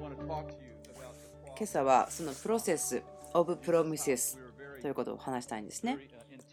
[0.00, 3.02] 今朝はそのプロセス、
[3.34, 4.38] オブ・プロミセス
[4.80, 5.98] ということを話したいんですね。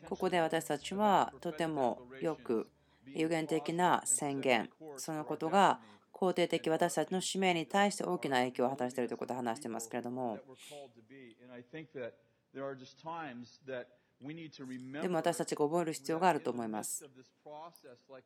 [0.09, 2.69] ここで私たちはとてもよく
[3.05, 5.79] 有限的な宣言、そのことが
[6.13, 10.39] 肯定的私たちの使命に対して大きな影響を果たしているということを話していますけれども、
[15.01, 17.05] でも私たちが覚える必要があると思います。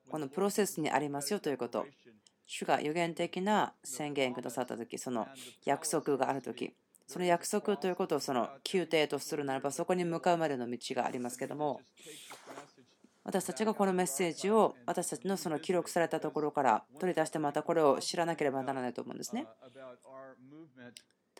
[0.10, 1.86] このプロセスにありますよということ。
[2.54, 5.26] 主が予言的な宣言くださったとき、その
[5.64, 6.74] 約束があるとき、
[7.08, 11.80] その約束ということをその宮廷とするならば、そこに向かうまでの道がありますけども、
[13.24, 19.48] 私たちがこのメッセージを私たちのその記録されたところから取り出してまたこれを知らなければならないと思うんですね。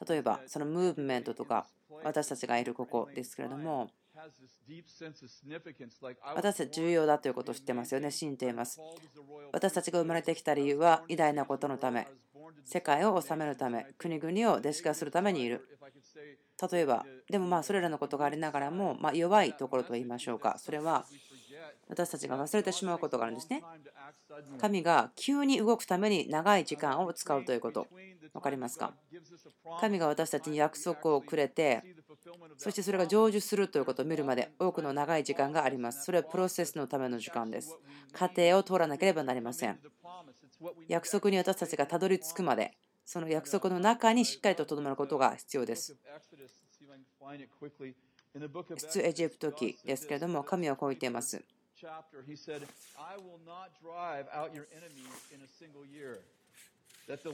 [0.08, 1.68] 例えばそのムーブメントとか
[2.06, 3.90] 私たちがいるここですけれども
[6.36, 8.80] 私たち重要だということを知ってますよね、信じています。
[9.52, 12.08] 私たちが生まれてきた理由は偉大なことのため、
[12.66, 15.68] 世界を治めるため、国々を弟子化するためにいる。
[16.72, 21.06] 例えば、でもまあそれらのことがありながらも、ま弱いところと言いましょうか、それは
[21.90, 23.64] 私たちが忘れてしまうことがあるんですね。
[24.60, 27.88] 神が急に動くために長い時間を使うということ。
[28.34, 28.94] 分かりますか？
[29.82, 31.84] 神が私たちに約束をくれて、
[32.58, 36.04] そしてそれが成就するということを見るまで多くの長い時間があります。
[36.06, 37.78] それはプロセスのための時間です。
[38.14, 39.80] 過程を通らなければなりません。
[40.88, 45.98] 約束に私たちがたどり着くまで、その約束の中にしっかりととどまることが必要です。
[48.78, 51.44] 出エジプト記ですけれども、神はこう言っています。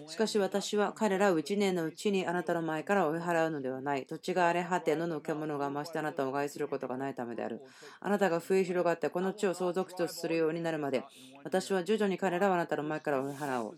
[0.07, 4.05] しかし私は彼らを1年のうちにあなたの前から追い払うのではない。
[4.05, 7.61] 土地が荒れ果て、野の獣が増してあなたを害することがないためである。
[7.99, 11.03] あなたが増え広がってこの地を相続とするようになるまで、
[11.43, 13.77] 私は徐々に彼らをあなたの前から追い払おう。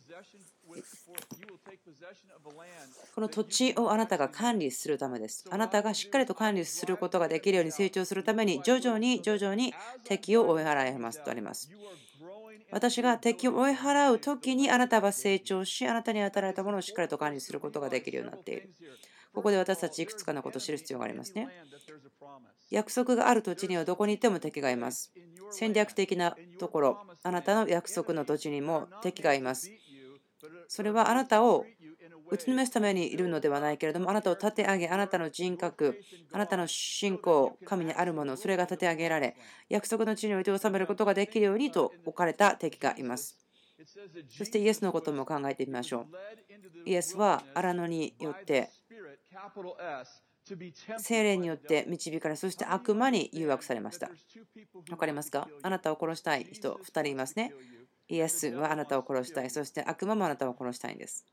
[3.15, 5.45] この土地をあなたが管理するためです。
[5.49, 11.69] あなたがしっかりと管理することができるように成長するために、徐々に徐々に敵を追い払いますとあります。
[12.71, 18.69] 私が敵を追い払う時にあなたは成長し、あなたに与えられたものをしっかりと管理することができるようになっている。
[19.33, 21.47] ここで私たちいくつかのことを知る必要がありますね。
[22.69, 25.11] 約束がある土地にはどこにいても敵がいます。
[25.51, 29.71] 戦略的なところ、あなたの約束の土地にも敵がいます。
[30.67, 31.65] それはあなたを
[32.31, 35.99] 打ちのめすためにいるのではないけれども、あなたを立て上げ、あなたの人格、
[36.31, 39.35] あなたの信仰、神にあるもの、それが立て上げられ、
[39.69, 43.37] 約束の地において収めることができるようにと置かれた敵がいます。
[44.29, 46.89] そしてイエスのことも考えてみましょう。
[46.89, 48.69] イエスは荒野によって、
[50.97, 54.09] 精霊によって導かれ、そして悪魔に誘惑されました。
[54.87, 57.53] 分かりますかあなたを殺したい人、2人いますね。
[58.09, 59.49] イエスはあなたを殺したい。
[59.49, 61.25] そして悪魔もあなたを殺したいんです。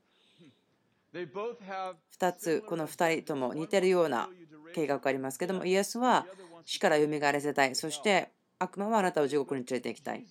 [1.25, 4.29] 2つ、この2人とも似てるような
[4.73, 6.27] 計画がありますけども、イエスは
[6.65, 7.75] 死から蘇らせたい。
[7.75, 10.25] そして悪魔はあなたを地獄に連れて行きたい。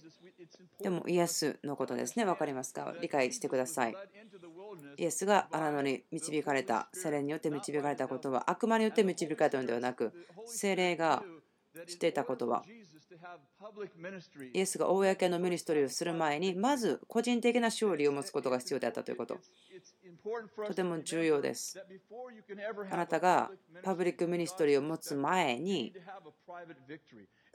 [0.80, 2.24] でもイエスのことですね。
[2.24, 2.94] 分かりますか？
[3.00, 3.96] 理解してください。
[4.98, 10.12] イエスが荒野に導かれた、聖霊によって導かれたことは悪魔によって導かれたのではなく、
[10.46, 11.22] 聖霊が
[11.86, 12.64] していたことは
[14.52, 19.38] イエスが公の ministry をする前にまず個人的な勝利を持つことが必要であったということ。
[20.66, 21.78] とても重要です。
[22.90, 23.50] あなたが
[23.82, 25.92] public ministry を持つ前に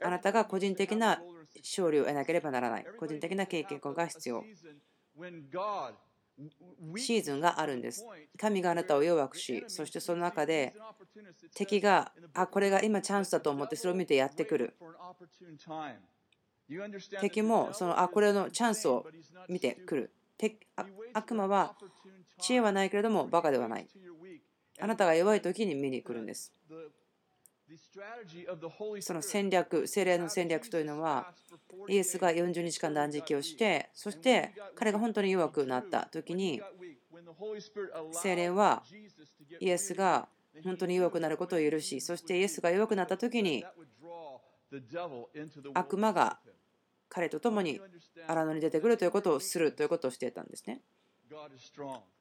[0.02, 1.20] あなたが個人的な
[1.56, 2.86] 勝利を得なければならない。
[2.98, 4.44] 個人的な経験が必要
[6.96, 8.06] シーズンがあるんです。
[8.38, 10.74] 神があなたを弱くし、そしてその中で
[11.54, 14.74] 敵が、あ、これが今チャンスだと思ってそれを見てやってくる。
[17.20, 19.06] 敵もそのあこれのチャンスを
[19.48, 20.12] 見てくる。
[21.12, 21.76] 悪魔は
[22.40, 23.86] 知恵はないけれどもバカではない。
[24.80, 26.52] あなたが弱い時に見に来るんです。
[29.00, 31.32] その戦略、精霊の戦略というのは、
[31.88, 36.60] イエスが40日間断食をして、そして彼が本当に弱くなった時に、
[38.12, 38.82] 精霊は
[39.60, 40.28] イエスが
[40.64, 43.64] 本当に弱くなることを許し、そしてイエスが弱くなった時に、
[45.74, 46.38] 悪魔が
[47.08, 47.80] 彼と共に
[48.26, 50.80] 荒野に出てくるということをするということをしていたんですね。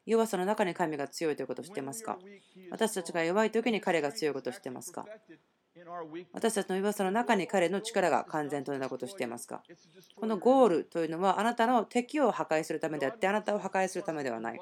[0.05, 2.17] 弱さの中に神が強いということを知っていますか？
[2.71, 5.05] 私たちが弱い時に彼が強いことを知っていますか？
[6.33, 9.63] 私たちの弱さの中に彼の力が完全となることを知っていますか？
[10.15, 14.59] このゴールというのはあなたの敵を破壊するためであってあなたを破壊するためではない。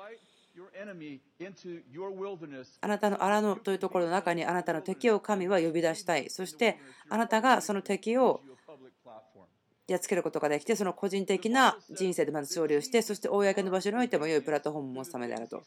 [2.82, 6.30] あなたの荒野というところの中にあなたの敵を神は呼び出したい。
[6.30, 6.78] そして
[7.10, 8.42] あなたがその敵を
[9.90, 15.64] やっつけることができて、その個人的な人生でまず勝利をして、そして公の場所においても良いプラットフォームを持つためであると。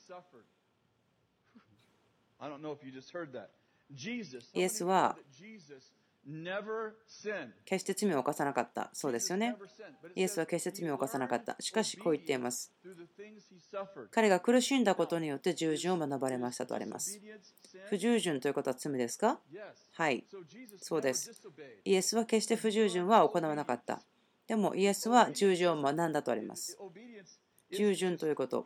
[4.55, 5.17] イエスは
[7.65, 8.91] 決して罪を犯さなかった。
[8.93, 9.57] そうですよね。
[10.15, 11.57] イエスは決して罪を犯さなかった。
[11.59, 12.73] しかし、こう言っています。
[14.13, 17.21] 彼が苦しんだことによって従順を学ばれましたとあります。
[17.89, 19.41] 不従順ということは罪ですか？
[19.93, 20.25] はい。
[20.81, 21.33] そうです。
[21.85, 24.01] イエスは決して不従順は行わなかった。
[24.47, 26.77] でも、イエスは従順を学んだとあります。
[27.71, 28.65] 従順ということ。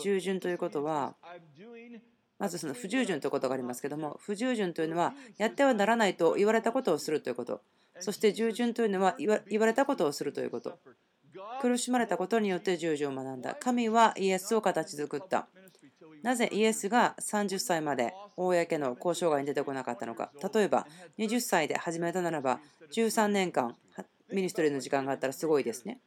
[0.00, 1.16] 従順ということは、
[2.38, 7.62] まずその不従順ということがありますけども、不従順というのは、やってはならないと言われたことをするということ。
[8.00, 10.78] そして従順というのは、言われたことをするということ。
[11.60, 13.54] 苦しまれたことによって従順を学んだ。
[13.54, 15.48] 神はイエスを形作った。
[16.24, 20.32] なぜイエスが30歳まで公の交渉外に出てこなかったのか。
[20.54, 20.86] 例えば、
[21.18, 22.60] 20歳で始めたならば、
[22.92, 23.76] 13年間
[24.32, 26.00] ミニストリーの時間があったらすごいですね。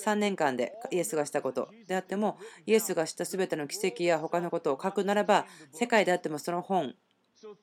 [0.00, 6.96] 3年間でイエスがしたことであっても、イエスがした全ての奇跡や他のことを書くならば、世界であってもその本、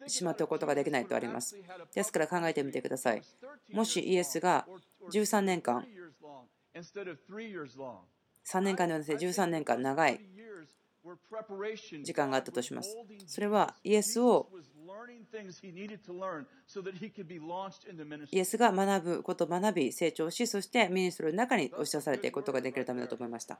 [0.07, 1.57] しまっておくことができないとあります。
[1.93, 3.21] ですから考えてみてください。
[3.73, 4.65] もしイエスが
[5.11, 5.85] 13年間、
[8.45, 10.21] 3年間ではなくて13年間長い
[12.03, 12.95] 時間があったとします。
[13.25, 14.49] それはイエスを
[18.31, 23.59] イエスが学ぶことを学び、成長し、そしてミニストリーの中に押し出されていくことができるためだと思いました。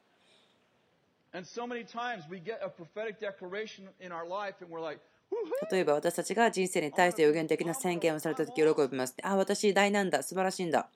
[5.72, 9.16] 例えば私たちが人生に対して予言的な宣言をされたとき喜びます。
[9.22, 10.90] ああ、私大なんだ、素晴らしいんだ。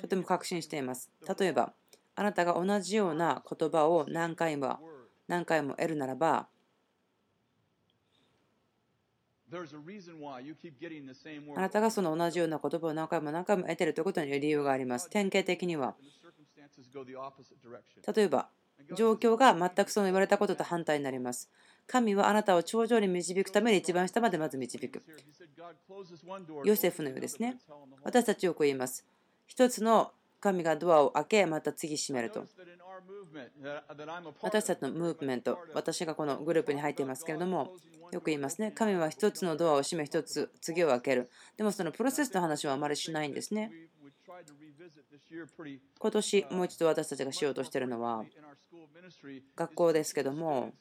[0.00, 1.10] とても確信しています。
[1.38, 1.74] 例えば、
[2.14, 4.78] あなたが同じような言葉を何回も
[5.28, 6.48] 何回も得るならば、
[11.56, 15.10] あなたがその同じような言葉を何回も何回も得ているということに理由があります。
[15.10, 15.96] 典型的には、
[18.14, 18.48] 例えば、
[18.96, 21.50] 状況が全くその言われたことと反対になります。
[21.86, 25.02] 神はあなたを頂上に導くために一番下までまず導く。
[26.64, 27.58] ヨセフのようですね。
[28.04, 29.04] 私たちよく言います。
[29.46, 32.46] 一つの神がドアを開け、また次閉めると。
[34.42, 37.76] 私たちのムーブメント、私がこのグループに入っていますけれども、
[38.12, 38.72] よく言いますね。
[38.72, 41.30] 神は一つのドアを閉め、一つ次を開ける。
[41.56, 43.70] でもそのプロセスの話はあまりしないんですね。
[45.98, 48.24] 今年もう一度私たちがしようとしているのは、
[49.56, 50.72] 学校ですけども、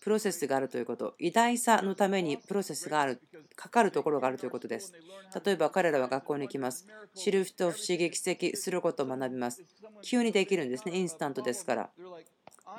[0.00, 3.20] プロセスがあるということ、偉大さのためにプロセスがある、
[3.56, 4.92] かかるところがあるということです。
[5.44, 6.86] 例えば彼らは学校に行きます。
[7.14, 9.64] 知る人、不思議、奇跡することを学びます。
[10.02, 11.90] 急にできるんですね、インスタントですから。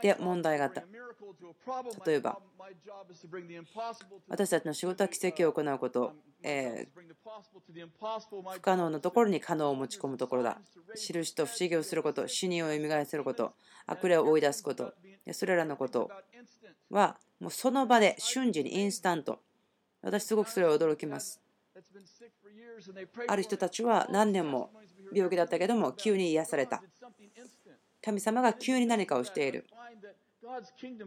[0.02, 0.84] で、問題があった。
[2.06, 2.40] 例えば、
[4.28, 7.88] 私たちの仕事は奇跡を行うこと、えー、
[8.54, 10.60] 不可能なところに可能を持ち込むところだ。
[10.96, 13.54] 印と不思議をすること、死人を蘇らせること、
[13.86, 14.94] 悪霊を追い出すこと、
[15.32, 16.10] それらのこと
[16.90, 19.40] は、もうその場で瞬時にインスタント。
[20.02, 21.42] 私、すごくそれは驚きます。
[23.28, 24.72] ある人たちは何年も
[25.14, 26.82] 病気だったけども、急に癒された。
[28.04, 29.66] 神様が急に何かをしている。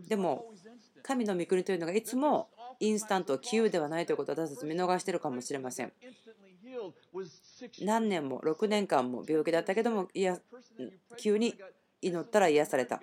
[0.09, 0.53] でも、
[1.03, 2.49] 神の御国というのがいつも
[2.81, 5.93] インスタント、急ではないということを私たち見逃しているかもしれません。
[7.83, 10.39] 何年も6年間も病気だったけども、いや
[11.17, 11.55] 急に
[12.03, 13.01] 祈ったら癒された。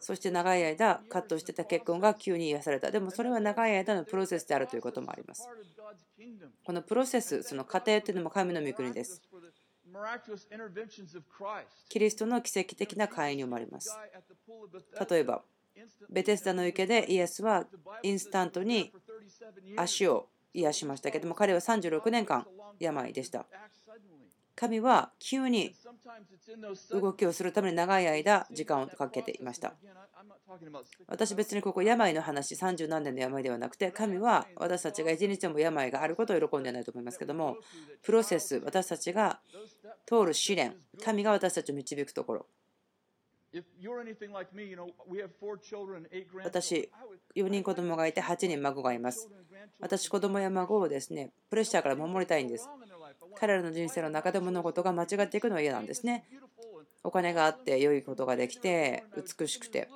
[0.00, 2.90] そして長い間、カットしてた結婚が急に癒された。
[2.90, 5.48] でもそれは長い間のプロセスであるということもあります。
[6.64, 9.22] このプロセス、その過程というのも神の御国です。
[11.88, 13.96] キリストの奇跡的な介入もあります。
[15.08, 15.42] 例えば、
[16.10, 17.66] ベテスダの池でイエスは
[18.02, 18.92] インスタントに
[19.76, 22.46] 足を癒しましたけども、彼は36年間
[22.78, 23.46] 病でした。
[24.54, 25.72] 神は急に
[26.90, 29.74] 動きをするために長い間時間をかけていました。
[31.06, 37.56] 私別にここ病の話30何年の病ではなくて神は私たちが一日でも病があることを喜んでないと思いますけども
[38.02, 39.40] プロセス私たちが
[40.06, 42.46] 通る試練神が私たちを導くところ。
[46.44, 46.90] 私
[47.34, 49.30] 4人子供がいて8人孫がいます。
[49.80, 52.68] 私子供や孫をですねプレッシャーから守りたいんです。
[53.38, 56.24] 彼らの人生の中で物事が間違っていくのは嫌なんですね。
[57.04, 59.88] お金があって良いことができて美しくて。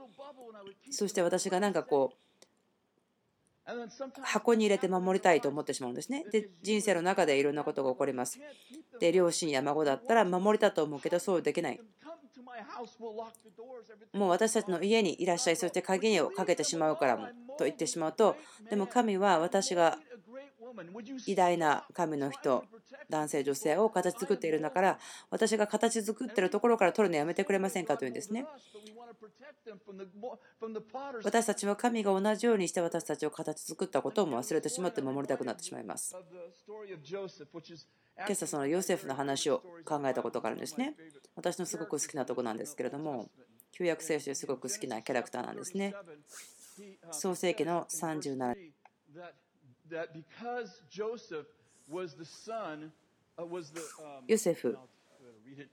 [0.90, 2.16] そして私がなんかこう
[4.22, 6.24] 箱に入れて守りたいと思ってしまうんですね。
[6.32, 8.40] で人生の中でいろんなことが起こります。
[8.98, 11.80] で両親や孫だったら守りたと思うけどそうできない。
[14.12, 18.36] もう私たちの家にいらっしゃいそして鍵をかけてしまうからもと言ってしまうと
[18.68, 19.98] でも神は私が
[21.26, 22.64] 偉大な神の人
[23.10, 24.98] 男性、女性を形作っているんだから
[25.30, 28.46] 私が形作ってるところから取るのやめてくれませんかというんですね。
[31.22, 36.16] 私たちは神が同じようにして私たちを形作ったことも忘れてしまって守りたくなってしまいます。
[38.16, 40.94] 今朝そのヨセフの話を考えたことがあるんですね。
[41.36, 43.30] 私のすごく好きなとこなんですけれども、
[43.72, 45.94] 旧約聖書ですごく好きなキャラクターなんですね。
[47.10, 48.54] 創世紀の37
[54.26, 54.78] ヨセフ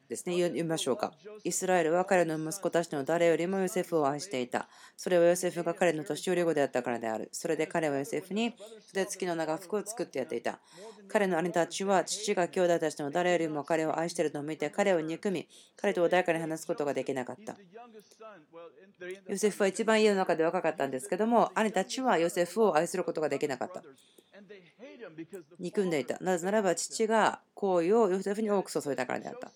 [0.09, 1.13] ですね、読みましょうか。
[1.43, 4.67] イスラエルは彼の息子たちの誰よりもヨセフを愛していた。
[4.97, 7.29] それはヨセフが彼の年寄り子であったからである。
[7.31, 8.55] それで彼はヨセフに
[8.87, 10.59] 筆付きの長服を作ってやっていた。
[11.07, 17.55] 彼の兄たちは父が兄弟たちの誰よりも彼を愛しているのを見て彼を憎み、彼と穏やかに話すことができなかった。
[19.27, 23.83] ヨセフは一番家の中で若かったんですけども、兄たちはヨセフを愛することができなかった。
[25.59, 26.17] 憎んでいた。
[26.19, 29.51] なぜならば父が好意をヨセフに多く注いだからであった。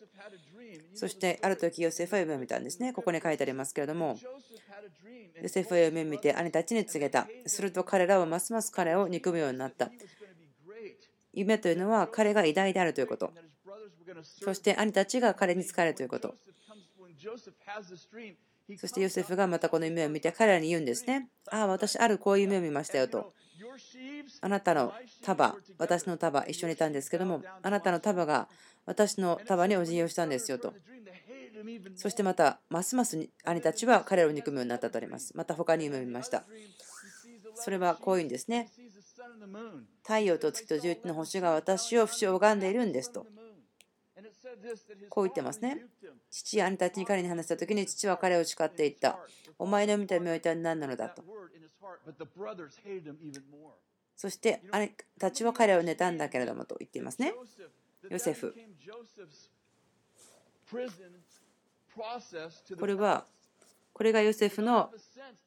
[0.96, 2.94] そしてある時ヨセフは夢を見たんですね。
[2.94, 4.18] ここに書いてありますけれども、
[5.42, 7.28] ヨセフは夢を見て兄たちに告げた。
[7.46, 9.92] すると彼らはますます彼を憎むようになった。
[11.34, 13.32] 夢というのは彼が偉大であるということ。
[14.24, 16.36] そして兄たちが彼に仕えるということ。
[18.78, 21.30] そしてヨセフがまたこの夢を見て彼らに言うんですね。
[21.50, 23.34] ああ、私あるこういう夢を見ましたよと。
[24.42, 28.48] あなたの束、私の束、一緒にいたんですけども、あなたの束が
[28.86, 30.74] 私の束にお辞儀をしたんですよと。
[31.96, 35.36] そしてまた、ますます兄たちは彼を憎むようになったとあります。
[35.36, 36.44] また他に夢を見ました。
[37.56, 38.70] それはこういうんですね。
[40.04, 43.26] 太陽と月と十一の星が私を不死を拝んでいるんですと。
[45.10, 45.86] こう言ってますね。
[46.30, 49.20] 父や兄たちに彼に話した時に父は彼を叱っていった。
[49.60, 51.24] お前の見た目は一体何なのだと。
[54.16, 57.34] そして兄たちは彼を妬んだけれどもと言っていますね。
[58.10, 58.56] ヨセフ。
[62.80, 63.26] これは
[63.94, 64.90] これがヨセフの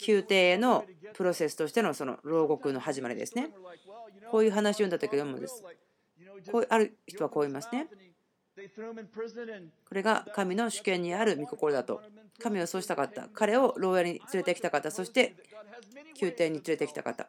[0.06, 0.84] 宮廷への
[1.14, 3.50] プロセスとしてのその牢獄の始まりですね。
[4.30, 5.64] こういう話を読んだ時でもです。
[6.52, 7.88] こうある人はこう言いますね。
[9.88, 12.00] これが神の主権にある御心だと。
[12.42, 13.28] 神はそうしたかった。
[13.34, 14.90] 彼を牢屋に連れてきたかった。
[14.90, 15.36] そして
[16.20, 17.28] 宮廷に連れてきたかった。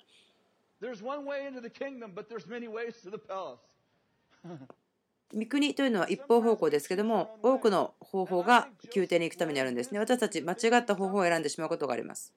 [5.34, 10.00] 御国というのは一方方向ですけども、多くの方法が宮廷に行くためにあるんですね。
[10.00, 12.34] 私たち間違った方法を選んでしまうことがあります。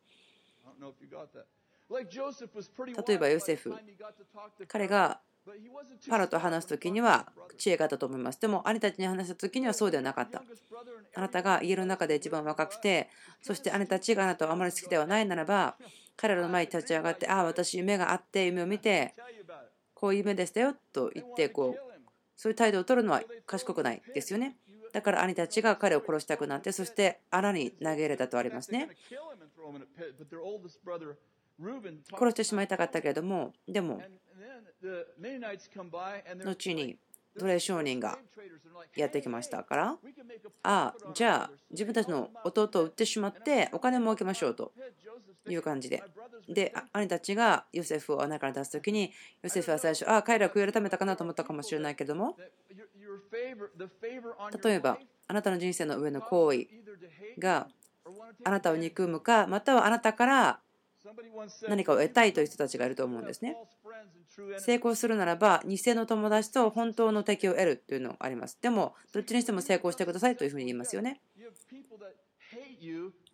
[3.06, 3.75] 例えばヨセフ、
[4.66, 5.20] 彼が
[6.09, 8.40] パロと話す時には知恵があったと思います。
[8.40, 10.42] でも兄たちに話した時にはそうではなかった。
[11.14, 13.09] あなたが家の中で一番若くて、
[13.42, 15.76] そして姉たちがあなたをあまり好きではないならば、
[16.16, 19.14] 彼らの前に立ち上がって、ああ、私夢があって夢を見て、
[19.95, 21.90] こういう夢でしたよと言ってこう
[22.37, 24.57] そういう態度を取るのは賢くないですよね。
[24.92, 28.88] だから兄たちが彼を殺したくなって、そして穴に投げ入れたとありますね。
[32.12, 34.02] 殺してしまいたかったけれども、でも、
[36.44, 36.98] 後に
[37.38, 38.18] 奴隷商人が
[38.96, 39.96] やってきましたから、あ
[40.62, 44.72] あ、じゃあ自分たちの弟を売ってしまってお金儲けましょうと
[45.48, 46.02] いう感じで。
[46.48, 49.12] で、兄たちがヨセフを穴から出す時に、
[49.42, 52.36] ヨセフは最初、ああ、彼ら悔い改めたかなと思ったかもしれないけども、
[54.62, 54.98] 例えば、
[55.28, 56.66] あなたの人生の上の行為
[57.38, 57.68] が
[58.44, 60.60] あなたを憎むか、またはあなたから
[61.69, 63.57] 何かを得たいという人たちがいると思うんですね。
[64.59, 68.59] 成功するならば、偽の友達と本当の敵を得るというのがあります。
[68.61, 71.21] でも、どっちにしても成功してくださいというふうに言いますよね。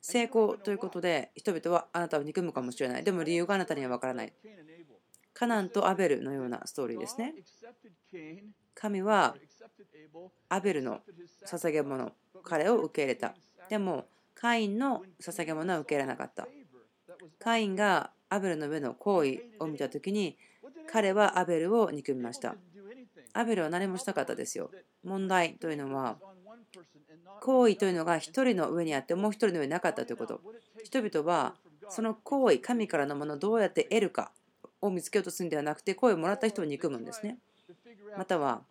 [0.00, 3.04] 成功ということで、人々はあなたを憎むかもしれない。
[3.04, 4.32] でも理由があなたには分からない。
[5.34, 7.34] カナンとアベルのようなストーリーですね。
[8.74, 9.36] 神は
[10.48, 11.00] アベルの
[11.44, 12.12] 捧げ物、
[12.44, 13.34] 彼を受け入れた。
[13.68, 16.46] でも、カインの捧げ物は受け入れなかった。
[17.38, 20.36] カインがアベルの上の行為を見た時に
[20.90, 22.56] 彼はアベルを憎みました。
[23.32, 24.70] アベルは何もしなかったですよ。
[25.04, 26.16] 問題というのは
[27.42, 30.40] 行為というのが一人の上にあってもう一人の上になかったということ。
[30.82, 31.54] 人々は
[31.88, 34.32] その行為神からのものをどうやって得るか
[34.80, 37.38] を見つけようとするんではなくて行為をもらった人を憎むんですね。
[38.16, 38.62] または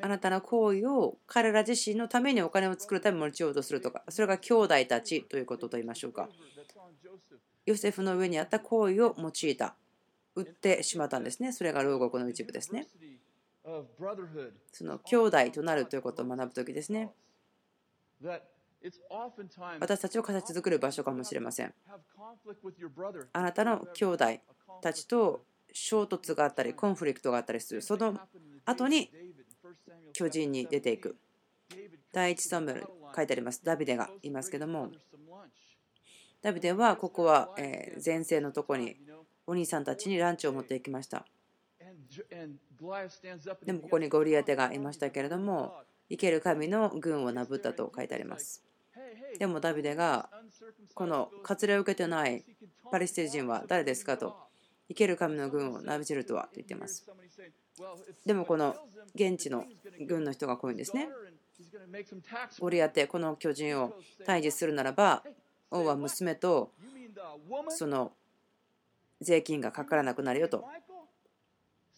[0.00, 6.28] あなたの行為を彼ら自身のためにお金を作るために持ちようとするとか、それが兄弟たちということと言いましょうか。
[7.66, 9.76] ヨセフの上にあった行為を用いた、
[10.34, 11.52] 売ってしまったんですね。
[11.52, 12.86] それが牢獄の一部ですね。
[14.72, 17.12] その兄弟となるということを学ぶときですね。
[19.80, 21.72] 私たちを形作る場所かもしれません。
[23.32, 24.24] あなたの兄弟
[24.80, 27.82] たちと衝突があったりコンフリクトがあったりする。
[27.82, 28.18] その
[28.64, 29.10] 後に
[30.12, 31.16] 巨人に出ていく。
[32.12, 33.64] 第一サムエル書いてあります。
[33.64, 34.90] ダビデがいますけども。
[36.42, 37.54] ダビデはここは
[38.04, 38.96] 前世のとこに
[39.46, 41.24] お兄さんたちにランチを持っていきました。
[43.64, 45.72] でもここにゴリアテがいましたけれども
[46.10, 48.62] 生ける神の軍をなぶったと書いてあります。
[49.38, 50.28] でもダビデが
[50.94, 52.44] この割礼を受けてない
[52.90, 54.36] パレスチナ人は誰ですかと
[54.92, 57.06] 生ける神の軍をなびじるとはと言ってます。
[58.26, 58.76] でもこの
[59.14, 59.64] 現地の
[60.06, 61.08] 軍の人がこういうんですね。
[62.60, 63.94] ゴリアテこの巨人を
[64.26, 65.22] 退治するならば
[65.70, 66.72] 王は娘と
[67.70, 68.12] その
[69.20, 70.64] 税金がかからなくなるよと。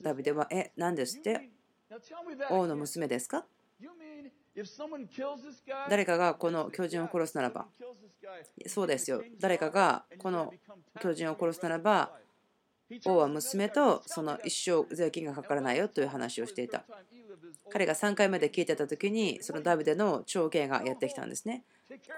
[0.01, 1.51] ダビデはえ何ですって？
[2.51, 3.45] 王の娘ですか？
[5.91, 7.67] 誰かがこの巨人を殺すならば。
[8.67, 9.23] そうですよ。
[9.41, 10.53] 誰かがこの
[11.01, 12.13] 巨人を殺すならば
[13.05, 16.85] 王は娘とその一生税金がかからないよという話をしていた。
[17.71, 21.65] 彼が3回目で聞いてた時にそのダビデの長兄がやってきたんですね。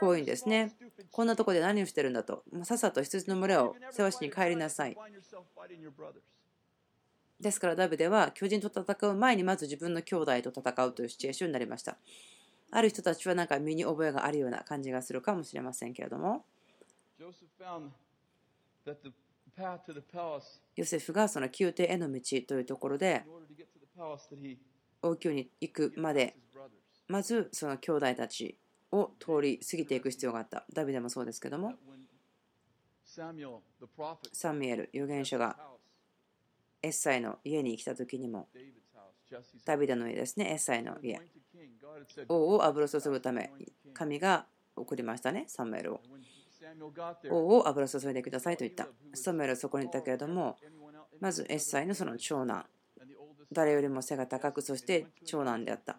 [0.01, 0.73] こういうんですね。
[1.11, 2.43] こんなとこで何をしてるんだと。
[2.65, 4.97] さっさと羊の群れを世話しに帰りなさい。
[7.41, 11.97] ですからダビデは巨人と戦う前にまず自分の兄弟と戦うというシチュエーションになりました。
[12.71, 16.45] ある人たちはなんか身に覚えがあるような感じがするかもしれませんけれども。
[20.77, 23.25] ヨセフがその宮廷への道というところで
[25.03, 26.37] 王宮に行くまで
[27.09, 28.59] まずその兄弟たち
[28.93, 30.65] を通り過ぎていく必要があった。
[30.73, 31.75] ダビデもそうですけども
[34.33, 35.57] サミュエル預言者が
[36.83, 38.49] エッサイの家に来た時にも
[39.65, 41.19] ダビデの家ですねエッサイの家。
[42.29, 43.51] 王を油を注ぐため
[43.95, 44.47] 神が
[44.77, 46.01] 送りましたねサムエルを
[47.31, 48.89] 王を油注いでくださいと言った。
[49.15, 50.57] サムエルはそこにいたけれども
[51.21, 52.67] まずエッサイのその長男。
[53.53, 55.99] 誰よりも背が高くそして長男であった。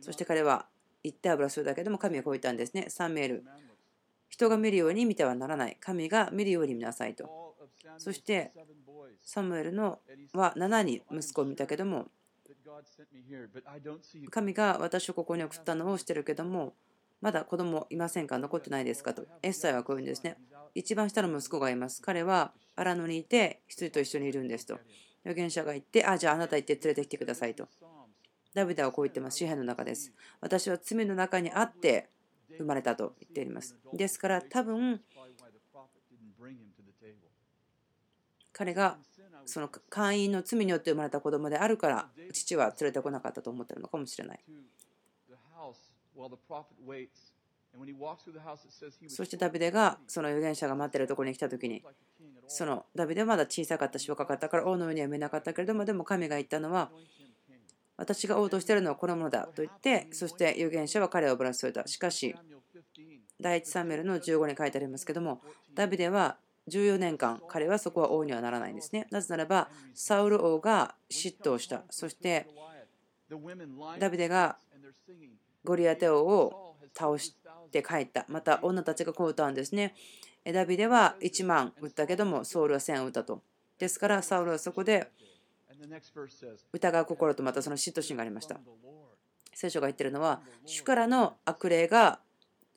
[0.00, 0.66] そして彼は
[1.02, 2.86] 言って油するだけでも神はこう言ったんですね。
[2.88, 3.44] サムエル
[4.28, 5.76] 人が見るように見てはならない。
[5.80, 7.46] 神が見るように見なさいと。
[7.98, 8.52] そして
[9.22, 9.98] サムエルの
[10.32, 12.06] は7人息子を見たけども
[14.30, 16.74] 神が私をここに送ったのをしてるけども
[17.20, 18.38] まだ子供いませんか？
[18.38, 19.14] 残ってないですか？
[19.14, 19.26] と。
[19.42, 20.36] エッサイはこういうんですね。
[20.74, 22.02] 一番下の息子がいます。
[22.02, 24.78] 彼は荒野にいて羊と一緒にいるんですと。
[25.24, 27.68] 預言者が言ってあじゃああなた行って連れてきてくださいと。
[28.54, 29.38] ダビデはこう言ってます。
[29.38, 30.12] 支配の中です。
[30.40, 32.10] 私は罪の中にあって
[32.58, 33.76] 生まれたと言っています。
[33.92, 35.00] ですから多分
[38.52, 38.98] 彼が
[39.44, 44.40] その会員の罪によって生まれた子供であるから父は連れてこなかったと思ってるのかもしれない。
[49.08, 51.82] そしてダビデがその預言者が待っているところに来た時に
[52.48, 56.90] そのダビデはまだ小さかったし若かったから王の上には見えなかったけれどもでも神が言ったのは
[57.96, 61.86] 私が王としているのはこのものだと言ってそして預言者は彼をブラス添えた。
[61.86, 62.34] しかし
[63.40, 65.40] 第一サムエルの15に書いてありますけども
[65.74, 66.36] ダビデは
[66.68, 69.06] 14年間彼はそこは王にはならないんですね。
[69.10, 71.82] なぜならばサウル王が嫉妬した。
[71.90, 72.46] そして
[73.98, 74.58] ダビデが
[75.66, 77.36] ゴリアテ王を倒し
[77.70, 78.24] て帰った。
[78.28, 79.94] また女たちがこう歌うんですね。
[80.44, 83.42] エダビデは1万撃ったけどもソウルは1000撃ったと。
[83.78, 85.08] ですからサウルはそこで
[86.72, 88.58] 疑う心とまたその嫉妬心がありました。
[89.52, 92.20] 聖書が言ってるのは主からの悪霊が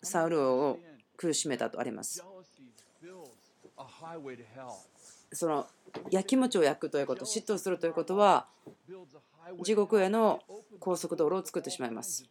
[0.02, 0.80] サウルを
[1.16, 2.24] 苦しめたとあります。
[5.32, 5.68] その
[6.10, 8.48] 焼き餅を焼くということ嫉妬するということは
[9.64, 10.42] 地獄への
[10.80, 12.26] 高速道路を作ってしまいます。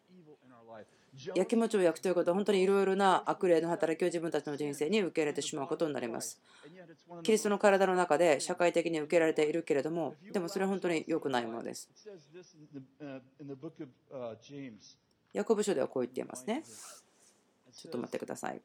[1.34, 6.40] 焼き餅を焼くということは本当にいろいろな悪霊の働きを自分たちの人生に受け入れてしまうことになります。
[7.22, 11.88] キリストの体の中で社会的に受けられているけれどもでもそれは本当に良くないものです。
[15.32, 16.62] ヤコブ書ではこう言っていますね。
[17.74, 18.60] ちょっと待ってください。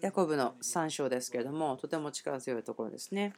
[0.00, 3.32] ヤコブの3章ですけれども、とても力強いところですね。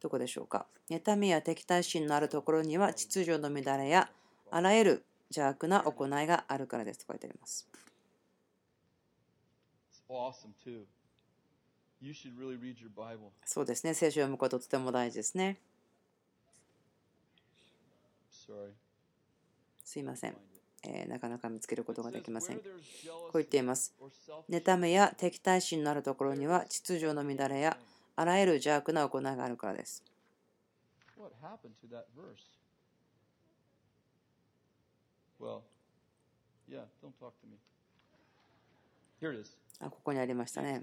[0.00, 0.66] どこでしょうか？
[0.90, 4.10] 妬みや敵対心のあるところには秩序の乱れや
[4.50, 7.68] あらゆる邪悪な行いがあるからですと書いてあります。
[13.44, 15.58] そうですね、聖書を読むこととても大事ですね。
[19.84, 20.36] すいません。
[20.84, 22.58] えなかなか見つけることができません。
[22.58, 22.62] こ
[23.34, 23.92] う言っています。
[24.48, 27.76] 妬みや敵対心のあるところには秩序の乱れや
[28.20, 30.02] あらゆる邪悪な行いがあるからです。
[39.78, 40.82] あここにありましたね。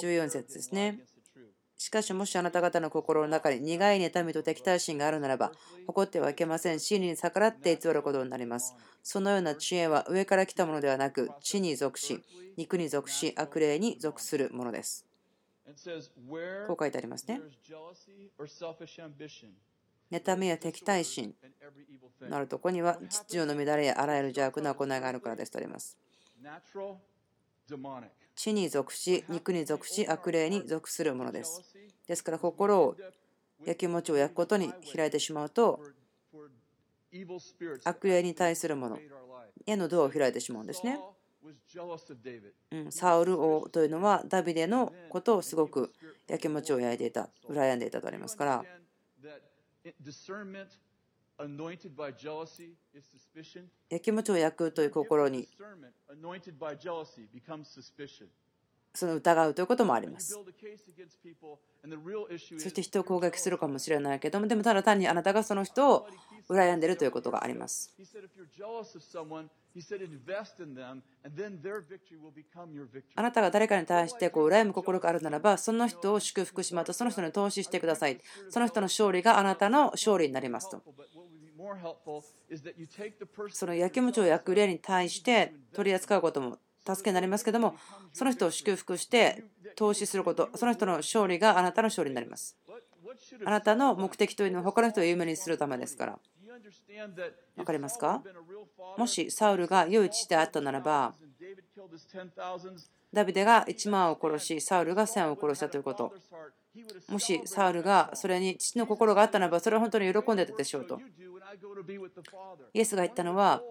[0.00, 0.98] 14節ですね。
[1.78, 5.52] しかし、もしあなた方の心の中に苦い妬みと敵対心があるならば、
[5.86, 6.80] 怒ってはいけません。
[6.80, 8.74] 真理に逆らって偽ることになります。
[9.04, 12.20] そのような知恵は上から来たものではなく、地に属し、
[12.56, 15.06] 肉に属し、悪霊に属するものです。
[16.66, 17.40] こう書いてありますね。
[20.10, 21.32] 妬みや敵対心
[22.22, 25.96] のあるところには、秩序の乱れやあらゆる邪悪な行いがあるからですとあります。
[28.38, 31.60] 地に属し、肉に属し、悪霊に属するものです。
[32.06, 32.96] ですから、心を、
[33.64, 35.80] やきもちを焼くことに開いてしまうと、
[37.84, 38.98] 悪霊に対するもの
[39.66, 41.00] へのドアを開いてしまうんですね。
[42.70, 45.92] うん、サウル王というのはダビデのことをすごく
[46.28, 48.64] やきもちを焼いていた、羨んでいたとありますから。
[53.90, 55.48] やきもちを焼くという心に
[58.94, 60.38] その疑うということもあります。
[62.58, 66.08] そして人を攻撃するかもしれないけども、でもただ単にあなたがその人を
[66.48, 67.94] 羨んでいるということがあります。
[73.14, 78.20] あなたが誰かに対してこう羨む心があるならば、その人を祝福しまと、その人に投資してください。
[78.48, 80.82] その人の勝利があなたの勝利になりますと。
[83.50, 87.76] そのやきもちを焼く例に対して取り扱うことも助けになりますけども、
[88.12, 89.44] その人を祝福して
[89.76, 92.56] 投資すること、その人の勝利があなたの勝利になります。
[93.44, 96.18] あなたの目的というのは他の人を有名にするためですから。
[97.56, 98.22] 分かりますか？
[98.96, 101.14] もしサウルが良い父であったならば、
[103.12, 106.12] ダビデが1万を殺し、サウルが1000を殺したということ。
[107.08, 111.00] もしサウルがそれに父の心があったならば、それは本当に喜んでたでしょうと。
[112.72, 113.62] イエスが言ったのは、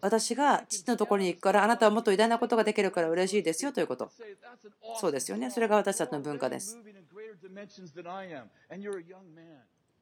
[0.00, 4.10] 私が父のところに行くから、あなたはもっと偉大なことができるから嬉しいですよということ。
[4.96, 5.50] そうですよね。
[5.50, 6.78] それが私たちの文化です。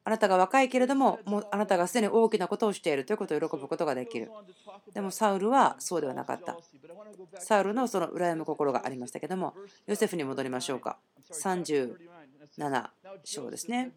[0.07, 4.29] あなたが若いけれども、もうあなたがすでに大きなことをしているということを喜ぶことができる。
[4.93, 6.55] でもサウルはそうではなかった。
[7.39, 9.55] サウルのその羨む心がありましたけども、
[9.87, 10.99] ヨセフに戻りましょうか。
[12.57, 12.89] 37
[13.23, 13.91] 章ですね。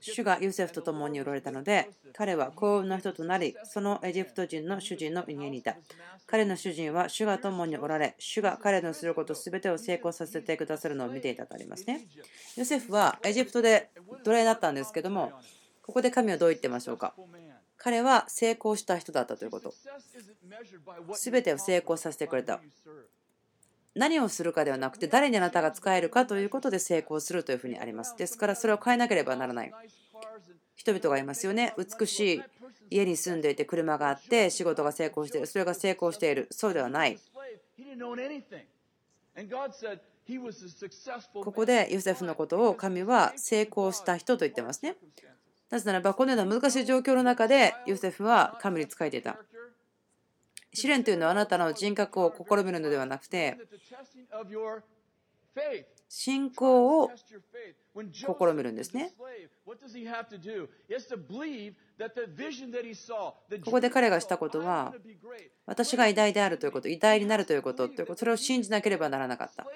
[0.00, 5.76] 主がヨセフと共におられたので、彼は幸運の人となり、そのエジプト人の主人の家にいた。
[6.26, 12.06] 彼の主人は主が共におられ、主が彼のすることすべてを成功させてくださるのを見ていたとありますね。
[12.56, 13.90] ヨセフはエジプトで
[14.22, 15.32] 奴隷だったんですけども、
[15.86, 17.14] ここで神はどう言ってましょうか？
[17.78, 19.72] 彼は成功した人だったということ。
[21.14, 22.60] すべてを成功させてくれた。
[23.94, 28.16] 何をするかではなくて誰にあなたが使えるかということで成功するというふうにあります。
[28.16, 29.72] ですからそれを変えなければならない。
[30.74, 31.72] 人々がいますよね。
[31.78, 32.42] 美しい
[32.90, 35.46] 家に住んでいて車があって仕事が成功している。
[35.46, 36.48] それが成功している。
[36.50, 37.18] そうではない。
[41.34, 44.96] ここでヨセフのことを神は成功した人と言ってますね。
[45.70, 49.36] なぜならばこのような難しい状況の中でヨセフは神に仕えていた。
[50.72, 53.56] 試練というのはあなたの人格を試みるのではなくて、
[56.08, 57.10] 信仰を
[57.94, 59.14] 試みるんですね。
[63.64, 64.94] ここで彼がしたことは、
[65.64, 69.66] 私が偉大であるということ、偉大になるということ、それを信じなければならなかった。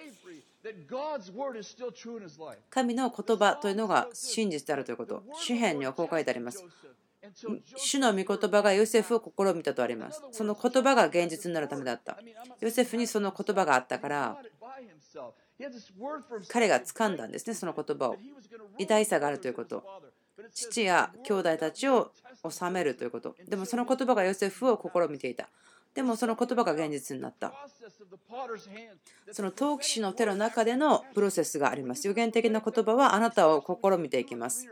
[2.71, 6.65] 神の言葉というのが真実であるということ、詩篇にはこう書いてあります。
[7.77, 10.23] 主の御言葉がヨセフを試みたとあります。
[10.33, 12.19] その言葉が現実になるためだった。
[12.61, 14.39] ヨセフにその言葉があったから、
[16.49, 18.17] 彼が掴んだんですね、その言葉を。
[18.79, 19.85] 偉大さがあるということ。
[20.55, 22.13] 父や兄弟たちを
[22.49, 23.37] 治めるということ。
[23.47, 25.51] でもその言葉がヨセフを試みていた。
[25.95, 27.53] でもその言葉が現実になった。
[29.33, 32.07] その陶器師の手の中でのプロセスがあります。
[32.07, 34.69] 予言的な言葉はあなたを試みていきます。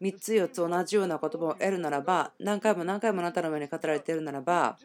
[0.00, 4.76] 3つ4つ同じような言葉を得るならば何回も何回もあなたの上に語られているならば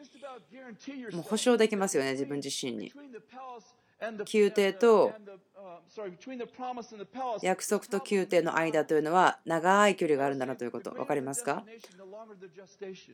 [1.12, 2.90] もう保証できますよね自分自身に
[4.32, 5.12] 宮廷と
[7.42, 11.62] 約束と宮廷の間というのは長い距離があるんだなということ分かりますか？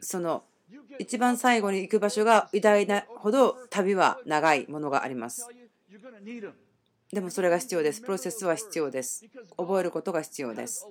[0.01, 0.45] その
[0.99, 5.49] 一番最後に行く場所が偉大なほど旅は長いものがあります
[7.13, 9.25] でもそれが必要ですプロセスは必要です
[9.57, 10.87] 覚えることが必要です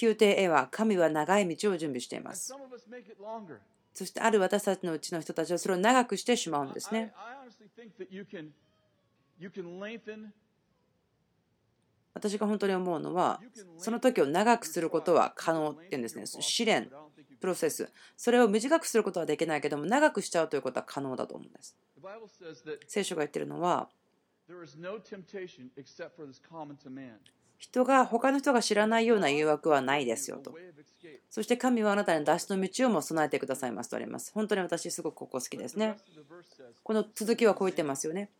[0.00, 2.52] 宮廷へは神は長い道を準備しています。
[3.94, 7.12] そしてある私たちのうちの人たちはそれを長くしてしまうんですね。
[12.12, 13.40] 私が本当に思うのは、
[13.78, 16.26] その時を長くすることは可能っていうんですね。
[16.26, 16.90] 試練、
[17.44, 17.92] プロセス。
[18.16, 21.76] それを短くすることはできないけども、長くしちゃうということは可能だと思うんです。
[22.88, 23.90] 聖書が言ってるのは、
[27.58, 30.54] 人が他の人が知らないような誘惑はないですよと。
[31.28, 34.32] そして神はあなたに脱出の道をも備えてくださいますとあります。
[34.32, 35.98] 本当に私すごくここ好きですね。
[36.82, 38.30] この続きはこう言ってますよね。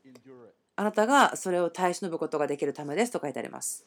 [0.77, 3.85] あなたがそれを耐え忍ぶことができるためですと書いてあります。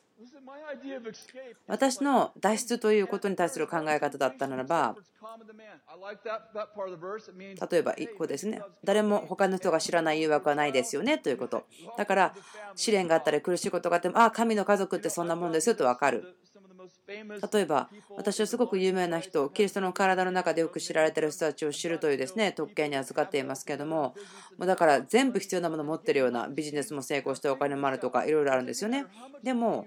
[1.67, 4.95] 私の脱出ということに対する考え方だったならば、
[7.71, 11.65] 例えば1個ですね、誰も他の人が知らない誘惑はないですよねということ。
[11.97, 12.36] だから、
[12.75, 16.36] 試練があったり苦しいことがあっても、ああ、神の家族ってそんなもんですよと分かる。
[17.53, 24.15] 例えば、私はすごく有名な人、キリストの体の中でよく知られてる人たちを知るというですね特権に預かっていますけれども、
[24.60, 29.06] だから全部必要なものを持ってるようなビジネスも成功してお金もあるとかいろいろあるんですよね。
[29.43, 29.86] でも、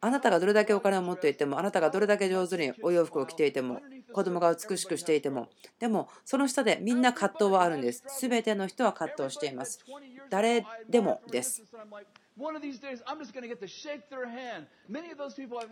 [0.00, 3.80] あなたがどれだけお金を持っていても、あなたがどれだけ上手にお洋服を着ていても、
[4.12, 5.48] 子供が美しくしていても、
[5.80, 8.04] でもその下でみんな葛藤はあるんです。
[8.06, 9.84] すべての人は葛藤しています。
[10.30, 11.62] 誰でもです。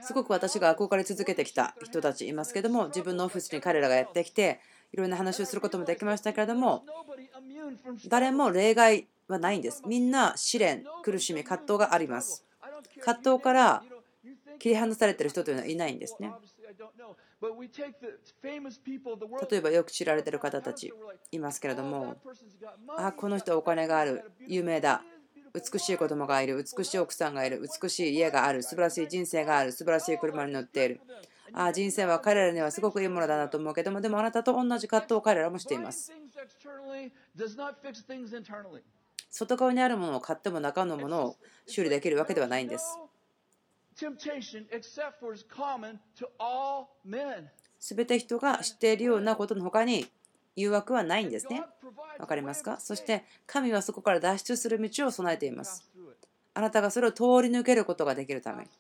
[0.01, 4.59] すごく私が憧れ続けてきた人たちいますけども、自分のオフィスに彼らがやってきて、
[4.93, 6.85] いろんな話をすることもできましたけれども、
[8.09, 9.85] 誰も例外はないんです。
[9.87, 12.45] みんな試練、苦しみ、葛藤があります。
[13.01, 13.85] 葛藤から
[14.59, 16.33] 切り離されてる人というのはいないんですね。
[19.51, 20.93] 例えばよく知られてる方たち
[21.31, 22.17] いますけれども、
[22.97, 25.03] あこの人お金がある、有名だ、
[25.53, 31.01] 美しい子供がいる、美しい奥さんがいる、美しい家がある、素晴らしい人生がある、素晴らしい車に乗っている。
[31.53, 36.13] あ人生は彼らにはすごくいいものだなと思うけども、でもあなたと同じ葛藤を彼らもしています。
[39.31, 42.99] 外側にあるものを買っても中のものを修理できるわけではないんです。
[47.79, 50.07] すべて人が知っているようなことの他に
[50.55, 51.65] 誘惑はないんですね。
[52.19, 52.79] わかりますか？
[52.79, 55.89] そして神はそこから脱出する道を備えています。
[56.53, 58.71] あなたがそれを通り抜けることができるために。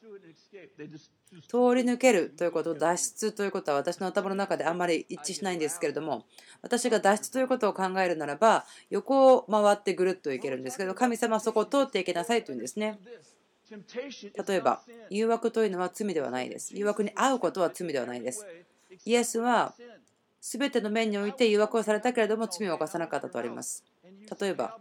[1.42, 6.24] 通り抜けるということ、脱出ということは私の頭の中であんまり一致しないんですけれども、
[6.62, 12.98] 私が脱出ということを考えるならば、横を回ってぐるっといけるんですけど、神様はそこを通っていきなさいというんですね。
[13.70, 16.76] 例えば、誘惑というのは罪ではないです。
[16.76, 18.46] 誘惑に遭うことは罪ではないです。
[19.04, 19.74] イエスは
[20.40, 23.84] 全ての面において誘惑をされたけれども罪を犯さなかったとあります。
[24.40, 24.78] 例えば、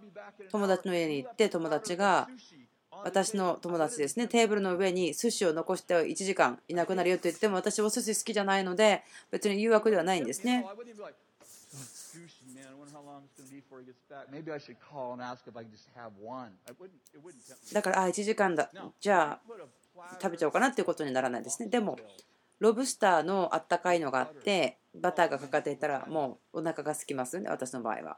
[0.52, 2.28] 友達の家に行って友達が
[3.04, 10.66] 私の友達ですね、テーブルの上に寿司を残して1時間いなくなるよと言っても私お寿司好きじゃないので別に誘惑ではないんですね。
[17.74, 18.72] だから、あ、1時間だ。
[19.00, 19.42] じゃあ、
[20.22, 21.70] 食べちゃおうかなっていうことにならないですね。
[21.70, 21.98] でも、
[22.60, 28.18] ロブスターのあったかいのがあって、バターがかかっていたら、もうお腹が空きますね、私の場合は。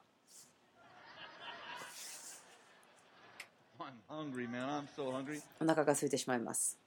[5.60, 6.78] お腹が空いてしまいます。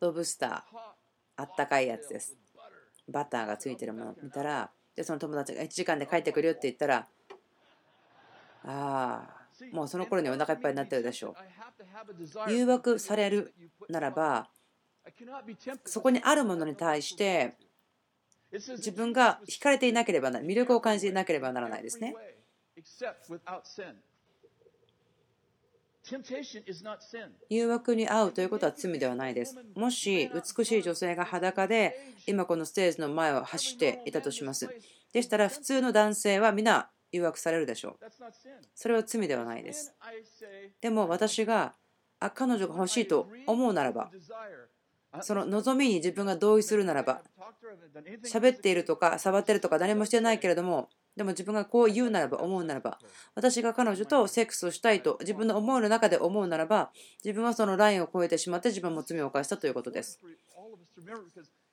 [0.00, 0.78] ロブスター、
[1.36, 2.36] あったかいやつです。
[3.08, 7.06] バターがついてるものを見たら、でその友達が1時間で帰ってくるよって言ったら、
[8.64, 11.34] ああ、もうその頃にお腹いっぱいになってるでしょ
[12.46, 12.52] う。
[12.52, 13.54] 誘惑される
[13.88, 14.50] ならば、
[15.86, 17.56] そこにあるものに対して
[18.52, 22.14] 自分が惹かれていなければならない魅力を感じていなければならないですね。
[27.48, 29.56] 誘惑に遭うということは罪ではないです。
[29.74, 34.68] もし美しい女性が裸で今このステージの前を走っていたとします。
[35.12, 38.04] でしたら普通の男性は皆誘惑されるでしょう。
[38.74, 39.94] それは罪ではないです。
[40.80, 41.74] でも私が
[42.18, 44.10] あ彼女が欲しいと思うならば
[45.22, 47.22] その望みに自分が同意するならば
[48.24, 50.88] 喋っているとか触ってるとか何もしてないけれども
[51.20, 52.98] でも自分がこう言うならば思うならば
[53.34, 60.18] 私が彼女とセックスをしたいと自分の思いの中で思うならば自分はそのラインを越えてしまって自分も罪を犯したということです。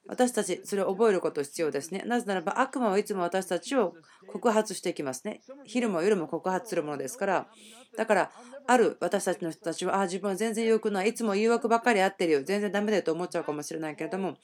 [0.05, 2.03] 私たちそれを覚えること必要ですね。
[2.05, 3.95] なぜならば悪魔はいつも私たちを
[4.33, 5.39] 告発していきますね。
[5.63, 7.47] 昼も夜も告発するものですから。
[7.95, 8.31] だから
[8.67, 11.09] ある私たちの人たちはあ自分は全然良くない。
[11.11, 12.43] いつも誘惑ばっかりあってるよ。
[12.43, 14.35] 全然ダメだよと思っちゃうかもしれないけれども。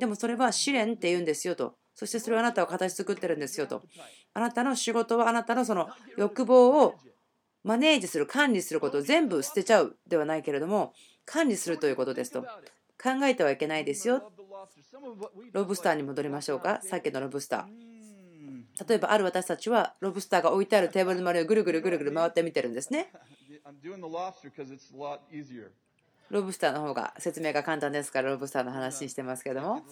[0.00, 3.82] でもそれは試練って言うんですよとそしてそれをあなたは形作ってるんですよと。
[4.32, 6.94] あなたの仕事はあなたのその欲望を
[7.64, 10.92] マネージする、管理することを全部捨てちゃうではないけれども、
[11.24, 12.42] 管理するということですと。
[12.42, 14.32] 考えてはいけないですよ。
[15.52, 16.80] ロブスターに戻りましょうか。
[16.84, 18.88] さっきのロブスター。
[18.88, 23.10] 例えばある私たちはロブスターが置いてあるテーブルの周りをぐるぐるぐるぐる回って見てるんですね。
[26.30, 29.82] ロブスターの方が説明が簡単ですからロブスターの話にしてますけども。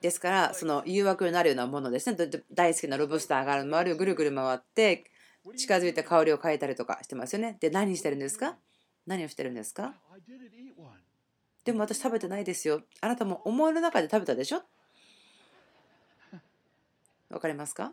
[0.00, 2.16] ですから、その誘惑になるようなものですね。
[2.52, 5.04] 大好きなロブスターがある周りをぐるぐる回って
[5.56, 7.56] 近づいて香りを嗅いだりとかしてますよね。
[7.60, 8.56] で、何してるんですか？
[9.06, 9.94] 何をしてるんですか？
[11.64, 12.82] でも私食べてないですよ。
[13.00, 14.62] あなたも思いの中で食べたでしょ？
[17.30, 17.92] わかりますか？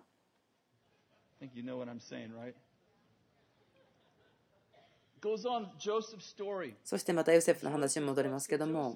[6.83, 8.95] そしてまたヨセフの話に戻りますけども、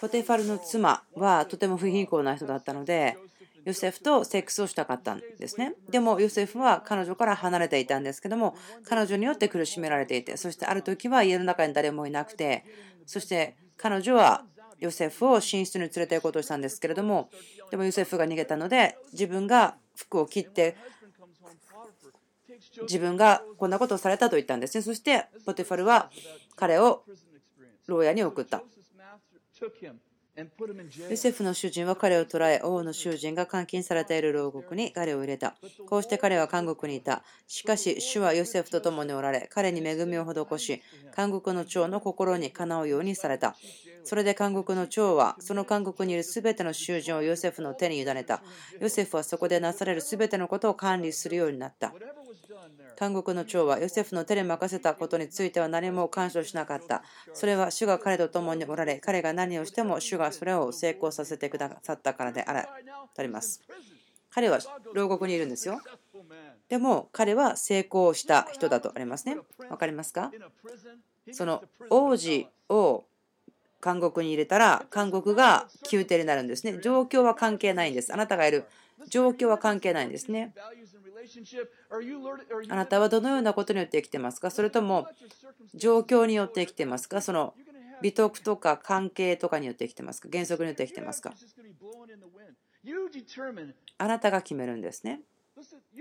[0.00, 3.16] ポテファルの妻はとても不貧困な人だったので、
[3.64, 5.74] ヨセフとセックスをしたかったんですね。
[5.90, 12.64] でもヨセフは彼女から離れていたんですけども、彼女によって苦しめられていて、そしてある時は家の中に誰もいなくて、
[13.06, 14.44] そして彼女は
[14.78, 17.30] ヨセフを寝室に連れて行こうとしたんですけれども、
[17.70, 20.76] でもヨセフが逃げたので、自分が服を切って
[22.82, 24.82] 自分がこんなことをされたと言ったんですね。
[24.82, 26.10] そしてポテファルは
[26.54, 27.04] 彼を
[27.86, 28.62] 牢屋に送った。
[31.10, 35.56] ヨセフの主人は彼を捕らえ、王の囚人が監禁されている牢獄に彼を入れた。
[35.88, 37.22] こうして彼は監獄にいた。
[37.46, 40.82] しかし、主はヨセフと共におられ、彼に恵みを施し、
[41.16, 43.56] 監獄の長の心にかなうようにされた。
[44.04, 48.42] それで監獄の長は、その監獄にいるすべての囚人をヨセフの手に委ねた。
[48.78, 51.94] ヨセフはそこでなされるすべてのことを管理するようになった。
[52.98, 57.02] 監獄の長はヨセフの手に任せたことについては何も干渉しなかった。
[57.34, 62.66] それは主が彼と共におられ、彼が何をしても主がそれを成功させてくださったからであ
[63.22, 63.62] ります。
[64.30, 64.58] 彼は
[64.92, 65.80] 牢獄にいるんですよ。
[66.68, 69.38] でも彼は成功した人だとありますね。
[69.70, 70.30] わかりますか？
[71.32, 73.04] その王子を
[73.82, 76.78] 監獄に入れたら監獄が宮廷になるんですね。
[76.82, 78.12] 状況は関係ないんです。
[78.12, 78.64] あなたがいる
[79.08, 80.52] 状況は関係ないんですね。
[82.68, 84.50] あなたはどのようなことによって生きてますか？
[84.50, 85.08] それとも
[85.74, 87.20] 状況によって生きてますか？
[87.20, 87.54] その
[88.02, 90.28] 美徳とか関係とかによって生きてますか？
[90.32, 91.34] 原則によって生きてますか？
[93.98, 95.20] あなたが決めるんですね。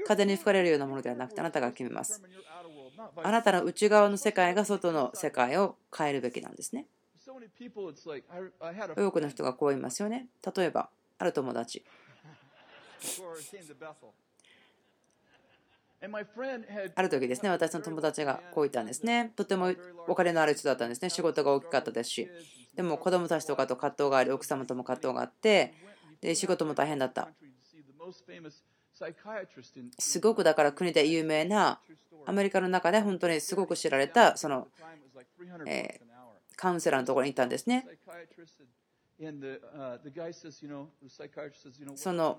[0.06, 2.22] 風に吹かれるようなものではなくてあなたが決めます。
[3.24, 6.88] あなたの内側の世界が外の世界を変えるべきなんですね。
[8.96, 10.28] 多くの人がこう言いますよね。
[10.56, 11.84] 例えば、ある友達。
[16.96, 19.32] ある時ですね、私の友達がこう言ったんですね。
[19.36, 19.74] とても
[20.08, 21.10] お金のある人だったんですね。
[21.10, 22.30] 仕事が大きかったですし。
[22.76, 25.74] でも子供たちとかと葛藤があり、奥様とも葛藤があって、
[26.22, 27.30] で仕事も大変だった。
[30.00, 31.80] すごくだから国で有名な
[32.26, 34.68] アメリカの中で本当にすごく知られたその、
[35.66, 36.00] え
[36.56, 37.86] カウンセラーのところに行ったんですね。
[41.96, 42.38] その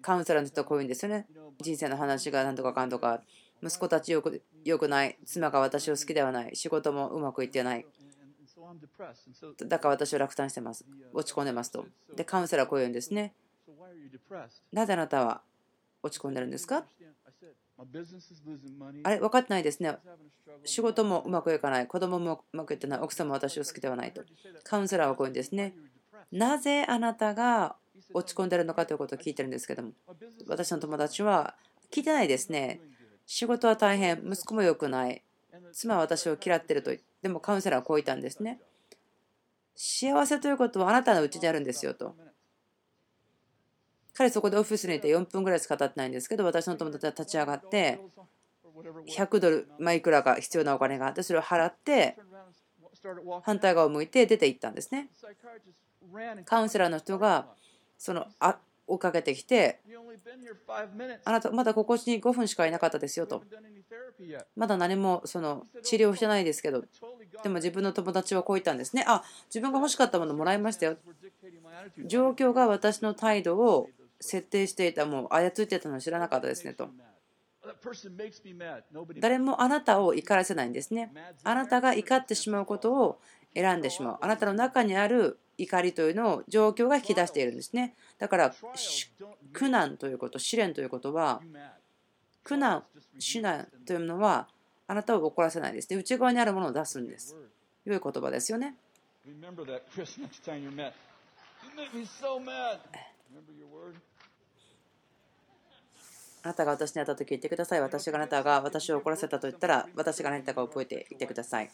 [0.00, 1.26] カウンセラーの人はこう言うんですよね。
[1.60, 3.22] 人生の話が何とかかんとか、
[3.62, 7.86] 息子たちよくよくない、妻が私を好きではない、仕事もうまくいってない。
[9.66, 10.86] だから私は落胆してます。
[11.12, 11.84] 落ち込んでますと。
[12.14, 13.34] で、カウンセラーはこう言うんですね。
[14.72, 15.42] なぜあなたは
[16.02, 16.84] 落ち込んでるんですか？
[19.02, 19.98] あれ、分かってないですね。
[20.64, 24.22] 仕事もうまくいかない、子供もうまくいってない、奥さんも私を好きではないと。
[24.62, 25.74] カウンセラーはこう言うんですね。
[26.34, 27.76] なぜあなたが
[28.12, 29.92] 落ち込んでるのかということを聞いてるんですけども、
[30.48, 31.54] 私の友達は
[31.92, 32.80] 聞いてないですね。
[33.24, 35.22] 仕事は大変、息子も良くない、
[35.72, 36.90] 妻は私を嫌ってると、
[37.22, 38.60] でもカウンセラーはこう言ったんですね。
[39.76, 42.16] 幸せということはあなたのうちにあるんですよと。
[44.12, 48.00] 彼そこでオフィスにいて4分ぐらいしか経ってないんですけど、私の友達は立ち上がって、
[49.08, 52.18] 100ドル、まあ、いくらか必要なお金があって、それを払って、
[53.42, 55.10] 反対側を向いて出て行ったんですね。
[56.44, 57.46] カウンセラーの人が
[57.98, 59.80] そのあ追っかけてきて、
[61.24, 63.42] あなたまだここに5分しかいなかったですよと。
[64.56, 66.84] まだ何もその治療してないですけど、
[67.42, 69.04] でも自分の友達はこう言ったんですね。
[69.06, 70.96] あ自分が欲しかったものもらいましたよ。
[72.04, 73.88] 状況が私の態度を
[74.20, 76.88] 設定していた、もう操っていたのを知らなかったですねと。
[79.20, 81.10] 誰もあなたを怒らせないんですね。
[81.42, 83.18] あなたが怒ってしまうことを
[83.54, 84.18] 選んでしまう。
[84.20, 87.94] あなたの中にある怒りというのを状況が引き出しているんですね。
[88.18, 88.54] だから
[89.52, 91.40] 苦難ということ、試練ということは
[92.42, 92.84] 苦難、
[93.18, 94.48] 試難というのは
[94.86, 95.96] あなたを怒らせないですね。
[95.96, 97.36] 内側にあるものを出すんです。
[97.84, 98.76] 良い言葉ですよね。
[106.42, 107.80] あなたが私に会った時言ってください。
[107.80, 111.70] 私があなたが私を怒らせたと言ったら、私が何だか覚えていてください。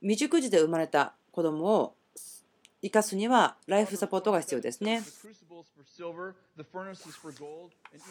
[0.00, 1.94] 未熟児で生まれた子供を
[2.80, 5.02] 生かすにはライフサポートが必要ですね。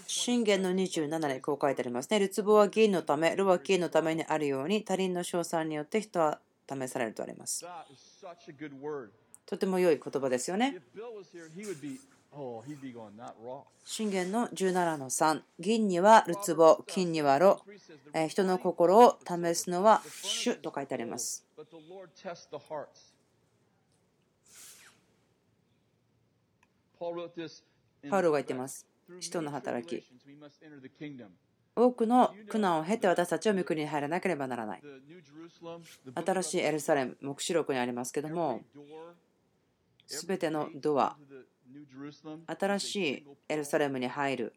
[0.07, 2.19] 信玄の27にこう書いてありますね。
[2.19, 7.65] るつぼは銀のため、炉は金のためにあるように、他人の賞賛によって人は試されるとあります。
[9.45, 10.81] とても良い言葉ですよね。
[13.83, 17.61] 信玄の17の3、銀にはるつぼ、金には炉、
[18.27, 21.45] 人の心を試すのは主と書いてあります。
[26.99, 28.85] パウロが言っています。
[29.19, 30.03] 使徒の働き。
[31.75, 34.83] 多くの苦難を経て私たちは御国に入らなければならない。
[36.25, 38.61] 新しいエルサレム、黙示録にありますけども、
[40.07, 41.15] すべてのドア、
[42.47, 44.53] 新しいエルサレムに入る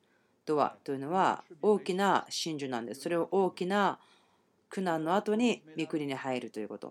[0.47, 3.03] ドアというのは大きな真珠なんです。
[3.03, 3.99] それを大きな
[4.69, 6.91] 苦難の後に御国に入るということ。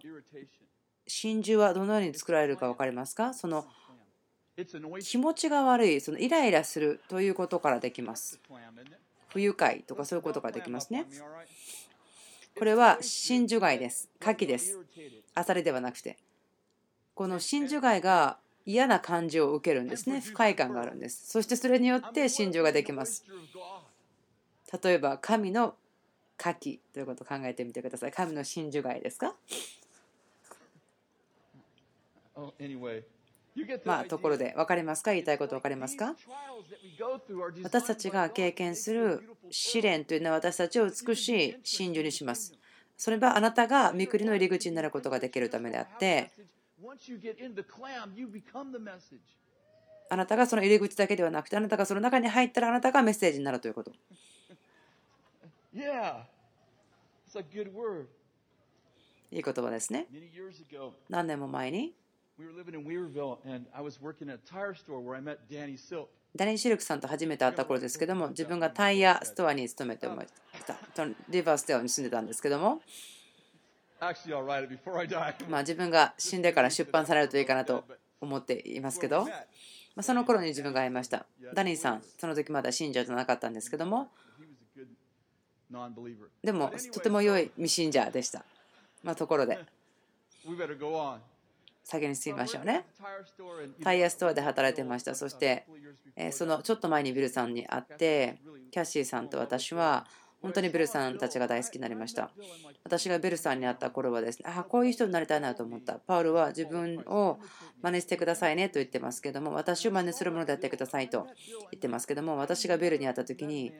[1.07, 3.33] 真珠はどのように作られるか分かりますか？
[3.33, 3.65] その
[5.01, 8.39] 気持ちが悪い、そのイライラするということからできます。
[9.29, 11.05] 不愉快とかそういうことができますね。
[12.57, 14.09] これは真珠貝です。
[14.21, 14.77] 牡蠣です。
[15.33, 16.17] アサリではなくて。
[17.15, 18.37] この真珠貝が
[18.71, 20.21] 嫌な感じを受けるんですね。
[20.21, 21.27] 不快感があるんです。
[21.27, 23.25] そしてそれによって真珠ができます。
[24.83, 25.73] 例えば、神の
[26.39, 28.11] 牡蠣ということを考えてみてください。
[28.11, 29.33] 神の真珠貝ですか？
[33.83, 35.13] まあ、ところで分かりますか？
[35.13, 36.15] 言いたいこと分かりますか？
[37.63, 42.53] 私たちが経験する試練というのは私たちを美しい真珠にします。
[42.95, 46.29] それはあなたが御国の入り口になることができるためであって
[50.09, 53.91] あなたがその入り口だけではなくてあなたがその中に入ったらあなたがメッセージになるということ。
[59.31, 60.07] いい言葉ですね。
[61.09, 61.93] 何年も前に
[66.35, 70.29] ダニー・シルクさんと初めて会った頃ですけども、自分がタイヤストアに勤めてまし
[70.65, 70.77] た。
[71.27, 72.81] リバーステアに住んでたんですけども、
[75.49, 77.83] まあ自分が死んでから出版されるといいかなと
[78.21, 79.31] 思っていますけど、ま
[79.97, 81.25] あ、その頃に自分が会いました。
[81.53, 84.09] ダニーさん、その時まだ信者じゃなかったんですけども、
[86.43, 88.43] でもとても良い未信者でした。
[89.03, 89.59] まあ、ところで。
[91.83, 92.85] 先に進みましょうね。
[93.83, 95.15] タイヤストアで働いてました。
[95.15, 95.65] そして、
[96.31, 98.37] そのちょっと前にビルさんに会って、
[98.71, 100.05] キャッシーさんと私は、
[100.41, 102.31] 本当にベルさんたちが大好きになりました。
[102.83, 105.95] 私がベルさんに会った頃はですね、あこういう人になりたいなと思った。
[105.95, 107.39] パウルは自分を
[107.81, 111.27] 真似してくださいねと言ってますけども、私を真似するものでやってくださいと
[111.71, 113.73] 言ってますけども、私がベルに会った時に、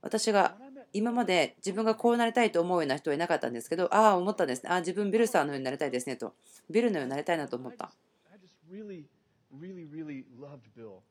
[0.00, 0.56] 私が
[0.92, 4.70] 今まで自分がこうなりたいと思うような人はいなかったんですけど、ああ、思ったんですね。
[4.70, 6.34] ああ、自分ビルさんのようになりたいですねと。
[6.70, 7.90] ビルのようになりたいなと思った。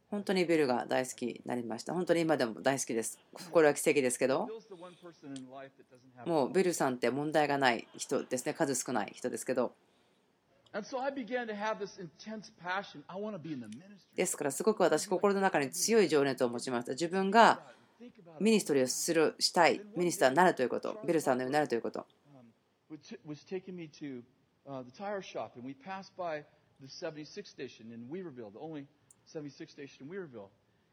[0.09, 1.93] 本当にビルが大好きになりました。
[1.93, 3.19] 本当に今でも大好きです。
[3.51, 4.47] これは奇跡ですけど、
[6.25, 8.53] もうビルさんって問題がない人ですね。
[8.53, 9.73] 数少ない人ですけど。
[14.15, 16.91] ですから、すごく私、心の中に強い情熱を持ちました。
[16.91, 17.61] 自分が
[18.39, 22.05] ministry をするしたい、 minister になるということ、ビルさんのようになるということ。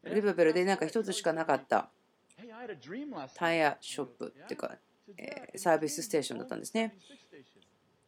[0.04, 1.88] リバベルでなんか一つしかなかった
[3.34, 4.72] タイヤショップっていうか、
[5.16, 6.96] えサービスステーションだったんですね。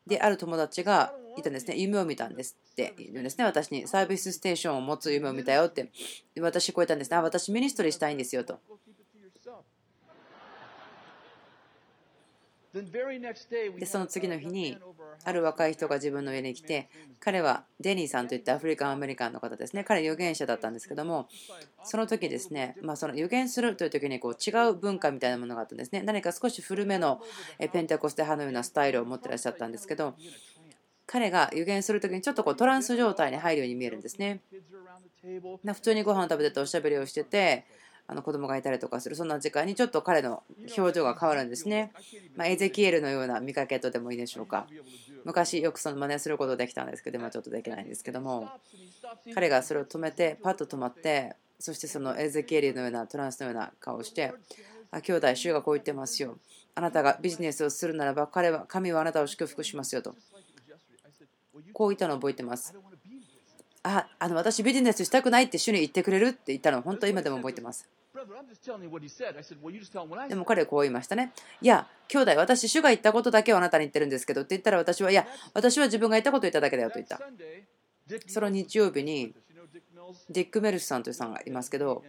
[0.06, 1.76] で、ある友達がいたんですね。
[1.76, 3.44] 夢を見たんですって言うんですね。
[3.44, 5.90] 私にサービスステーションを持つ夢を見たよって。
[6.40, 7.16] 私、こう言ったんですね。
[7.16, 8.60] あ、私、ミニストリーしたいんですよと。
[13.80, 14.78] でその次の日に
[15.24, 16.88] ある若い人が自分の家に来て
[17.20, 19.84] 彼はデニーさんといったアフリカンアメリカンの方ですね。
[19.84, 21.28] 彼預言者だったんですけども
[21.84, 26.02] その時ですね、まあ、その預言するという時にこう違う文化みたいなものがあったんですね。
[26.02, 27.20] 何か少し古めの
[27.72, 30.14] ペンテコステ派のようなスタイルを持ってらっしゃったんですけど
[31.06, 34.40] 彼が預言する時にちょっとこうトランス状態に入るように見えるんですね。
[35.74, 37.64] 普通にご飯を食べてておしゃべりをしてて
[38.08, 40.42] あの子供がいたりとかするそんな時間にちょっと彼の
[40.76, 41.92] 表情が変わるんですね。
[42.36, 44.66] まあ、エゼキエルのような見かけとでもいいでしょうか。
[45.24, 48.48] 昔よくその真似することできたんですけど今ちょっとできないんですけども。
[49.34, 54.32] 彼がそれを止めてパッと止まってそしてそのエゼキエルのようなトランスのような顔をして
[54.90, 56.38] あ兄弟主がこう言ってますよ。
[56.74, 60.14] あなたがビジネスをするならば彼は神はあなたを祝福しますよと。
[61.72, 62.74] こう言ったのを覚えてます。
[63.82, 67.88] ああの私ビジネスしたくないって主に言ってくれるって言ったのを本当今でも覚えてます。
[70.28, 71.32] でも彼はこう言いましたね。
[71.60, 77.20] いや、兄弟、私、主が言ったことだけをあなたに言ってるんですけどって言ったら私は、いや、私は自分が言ったことを言っただけだよと言った。
[78.28, 79.34] その日曜日に、
[80.30, 82.04] ディック・メルスさんというさんがいますけど、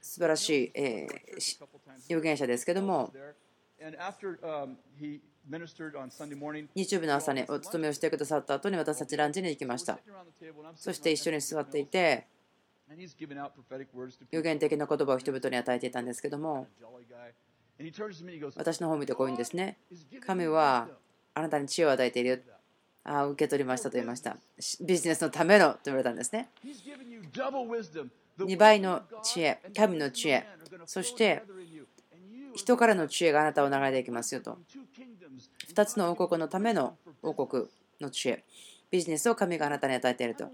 [0.00, 1.64] 素晴らしい、えー、
[2.06, 3.12] 預言者ですけども、
[6.74, 9.98] 日曜日の朝にお勤めをしてくださった後に私たちランチに行きました。
[10.76, 12.26] そして一緒に座っていて、
[14.30, 16.66] 予言的な言葉を人々に与えていたんですけども、
[18.56, 19.78] 私の方を見てこういうんですね。
[20.26, 20.88] 神は
[21.34, 22.44] あなたに知恵を与えている
[23.04, 24.36] あ、受け取りましたと言いました。
[24.80, 26.48] ビジネスのためのと言われたんですね。
[28.38, 30.46] 2倍の知恵、神の知恵、
[30.86, 31.42] そして
[32.54, 34.58] 人からの知恵があなたを流れていきますよと。
[35.72, 37.66] 2つの王国のための王国
[38.00, 38.44] の知恵、
[38.90, 40.50] ビジネスを神があなたに与えていると。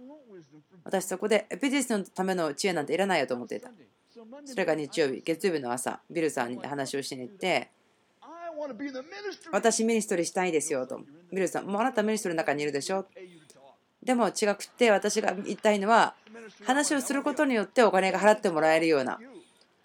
[0.84, 3.70] 私そこでビジネスのための知恵なんていらないよと思っていた。
[4.44, 7.70] それが日曜日、月曜日の朝、ビルさんに話をしに行って、
[9.50, 11.00] 私 ministry したいですよと。
[11.32, 13.06] ビルさん、もうあなた ministry の中にいるでしょ？
[14.02, 16.14] でも違くて私が言いたいのは
[16.64, 19.18] 話をすることによってお金が払ってもらえるような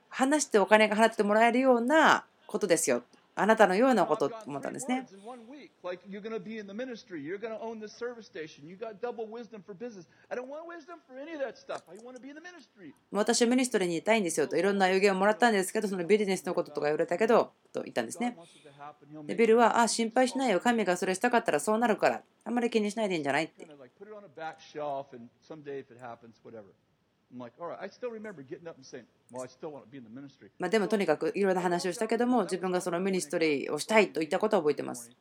[0.10, 3.04] 話してお金が払ってもらえるようなことですよ。
[3.36, 5.08] あなたのようなことと思ったんですね。
[13.12, 18.38] 私はミニストリーにいたいんですよといろんな予言をもらったんですけど、そのビジネスのこととか言われたけど、と言ったんですね。
[19.26, 23.66] でビルは、あ、心配しないよ、神がそれしたかったらそうなるから、あんまり気にしないでいいんじゃないって。
[30.58, 35.12] まあでもとにかくいろんな話をしたけども自分がその ministry をしたいと言ったことを覚えてます。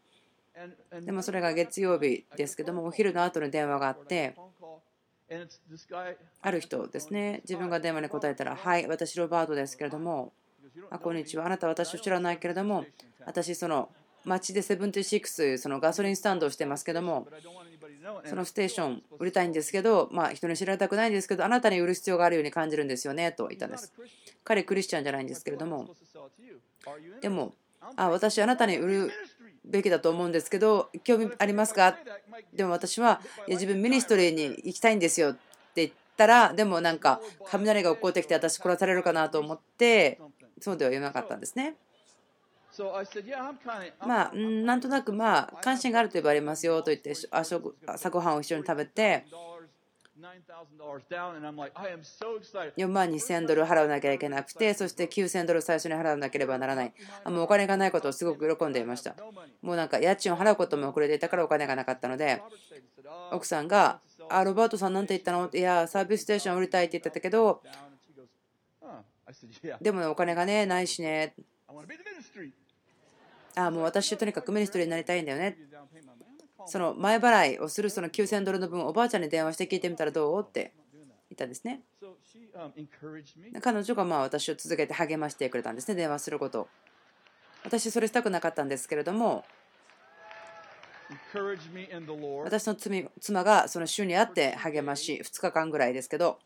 [1.04, 4.34] でもそれが月曜日ですけどもお昼の後に電話があって
[6.40, 7.40] ある人ですね。
[7.44, 10.32] 自分が電話に答えたら「はい私ロバートですけれども
[10.90, 11.46] あこんにちは。
[11.46, 12.84] あなた私を知らないけれども
[13.24, 13.90] 私その
[14.24, 17.28] 街で seventy-six そのガソリンスタンドをしてますけども
[18.24, 23.92] そのステーション売りたいんですけど、まあ、人に知られたくないんですけど、あなたに売る必要があるように感じるんですよねと言ったんです。
[24.44, 25.88] 彼、クリスチャンじゃないんですけれども、
[27.20, 27.54] でも、
[27.96, 29.12] あ私、あなたに売る
[29.68, 31.96] べきだと思うんですけど、興味ありますか？
[32.52, 35.40] でも私は、いや自分ミニストリーに行きたいんですよって
[35.76, 40.20] 言ったら、でもなんか、雷が起こってきて私殺されるかなと思って、
[40.60, 41.76] そうでは言えなかったんですね。
[44.06, 49.24] まあ、なんとなくまあ関心があると言われますよと言って朝ごはんを一緒に食べて
[52.76, 56.92] 4万2000ドル払わなきゃいけなくてそして9000ドル最初に払わなければならない。
[57.26, 59.14] もうお金がないことをすごく喜んでいました。
[59.62, 62.42] もうなんか家賃を払うことも遅れていたからお金がなかったので
[63.32, 67.62] 奥さんが「あロバートさんなんて言ったの?」いやサービスステーション売りたいって言ってたけど
[69.80, 71.34] でもお金がねないしね。
[73.54, 75.58] あもう私とにかくミニストリーになりたいんだよね。
[76.66, 80.44] その前払いをするその9000ドルの分おばあちゃんに電話して聞いてみたらどう？
[80.46, 80.72] って
[81.30, 81.82] 言ったんですね。
[83.60, 86.68] 彼女がまあ私を続けて励ましてくれたんですね、電話すること。
[87.64, 89.44] 私それしたくなかったんですけれども、
[92.44, 96.38] 私の妻がその週に会って励まし、2日間ぐらいですけど、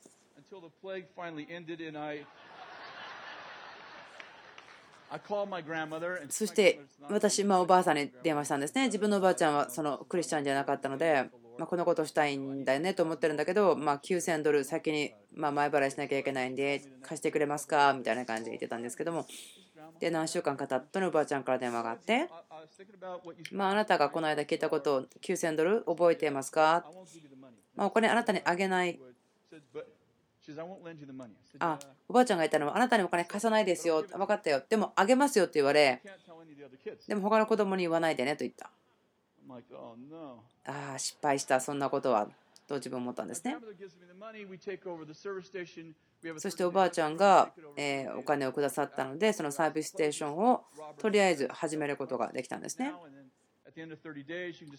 [6.31, 8.87] そして私、おばあさんに電話したんですね。
[8.87, 19.27] 自分のおばあちゃんはそのクリスチャンじゃなかったので、まあ、このことしたいんだよねと思ってるんだけど、まあ、9000ドル先にま前払いしなきゃいけないんで、貸してくれますかみたいな感じで言ってたんですけども、
[20.01, 22.29] で、何週間か経ったのおばあちゃんから電話があって、
[23.53, 26.85] まあ、あなたがこの間聞いたことを9000ドル覚えていますか、
[27.77, 28.99] まあ、お金あなたにあげない。
[31.59, 31.79] あ、
[32.09, 34.03] おばあちゃんが言ったのは、あなたにお金貸さないですよ。
[34.03, 34.63] 分かったよ。
[34.69, 36.01] でも、あげますよって言われ、
[37.07, 38.71] でも他の子供に言わないでねと言った。
[40.67, 42.29] ああ、失敗した、そんなことは。
[42.69, 43.57] と自分思ったんですね。
[46.39, 50.65] そしておばあちゃんがえお金をくださったので、そのサービスステーションを
[50.99, 52.93] とりあえず始めることができたんですね。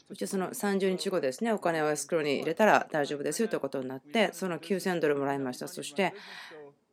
[0.07, 5.67] そしてその30日後ですね、お金をエスクロに入れたら大丈夫ですよということになって、その9000ドルもらいました。
[5.67, 6.13] そして、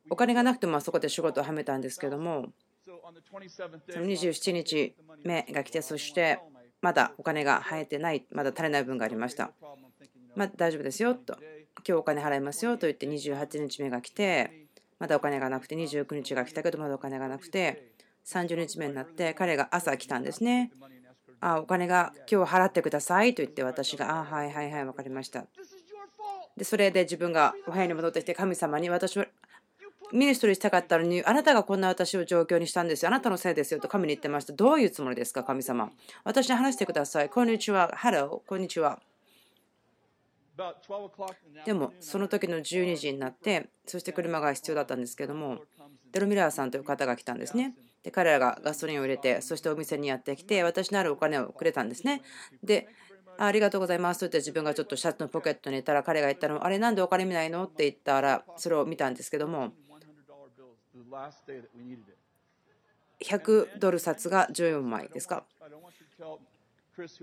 [0.09, 2.47] お金がなくてもそこで仕事をはめたんですけども、
[3.89, 6.39] その27日目が来て、そして
[6.81, 9.51] まだお金が生えてない、まだ足りない分がありました。
[10.35, 11.37] まあ、大丈夫ですよと、
[11.77, 14.67] 今日お金払いますよと言って28日目が来て、
[14.99, 17.91] まだお金がなくて、29日が来たけどまだお金がなくて、
[18.25, 20.71] 30日目になって彼が朝来たんですね。
[21.41, 25.45] あお金が今日払ってくださいと言って私が、あはいはいはい、分かりました。
[26.55, 29.25] で、それで自分がお部屋に戻ってきて、神様に私は
[30.13, 33.09] ministry したかったのに、あなたがこんな私を状況にしたんですよ。
[33.09, 34.53] あなたのせいですよと神に言ってました。
[34.53, 35.89] どういうつもりですか、神様。
[36.23, 37.29] 私に話してください。
[37.29, 37.91] こんにちは。
[37.95, 38.99] Hello、こんにちは。
[41.65, 45.59] でも、その時の12時になって、そして車が必要だったんですけども、
[46.11, 47.73] デロミラーさんという方が来たんですね。
[48.03, 52.21] で、彼らがガソリンを入れて、そしてお店にやってきて、私のあるお金をくれたんですね。
[52.63, 52.87] で、
[53.37, 57.63] ありがとうございますと言って自分がちょっとシャツのポケットに入れたら彼が言ったのあれなんでお金見ないの？
[57.63, 59.71] って言ったらそれを見たんですけども
[63.23, 65.43] 100ドル札が14枚ですか。
[66.95, 67.21] 昨日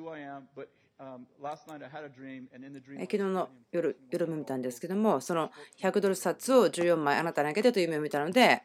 [3.18, 8.62] の夜夜見たんですけどもその100ドル札を14枚あなたにあげてという夢を見たので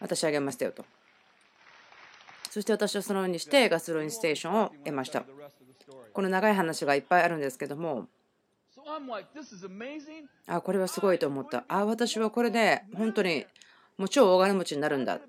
[0.00, 0.84] 私あげましたよと。
[2.50, 5.24] そして私はそのようにしてガソリンステーションを得ました。
[6.12, 8.08] この長い話がいっぱいあるんですけども。
[10.46, 11.64] あこれはすごいと思った。
[11.68, 13.44] あ私はこれで本当に
[13.98, 15.20] もう超大金持ちになるんだ。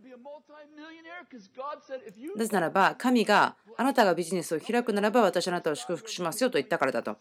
[2.35, 7.17] なぜならば神があなたがビジネスを開くならば私あなたを祝福しますよと言ったからだと。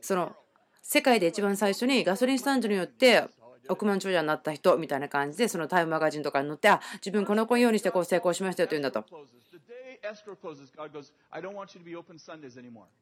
[0.00, 0.34] その
[0.82, 3.24] 世界で一番最初にガソリンスタンドによって
[3.68, 9.04] 億万長者になった人みたいな感じでそのタイムマガジンとかに載ってあ自分この子のようにしてこう成功しましたよと言うんだと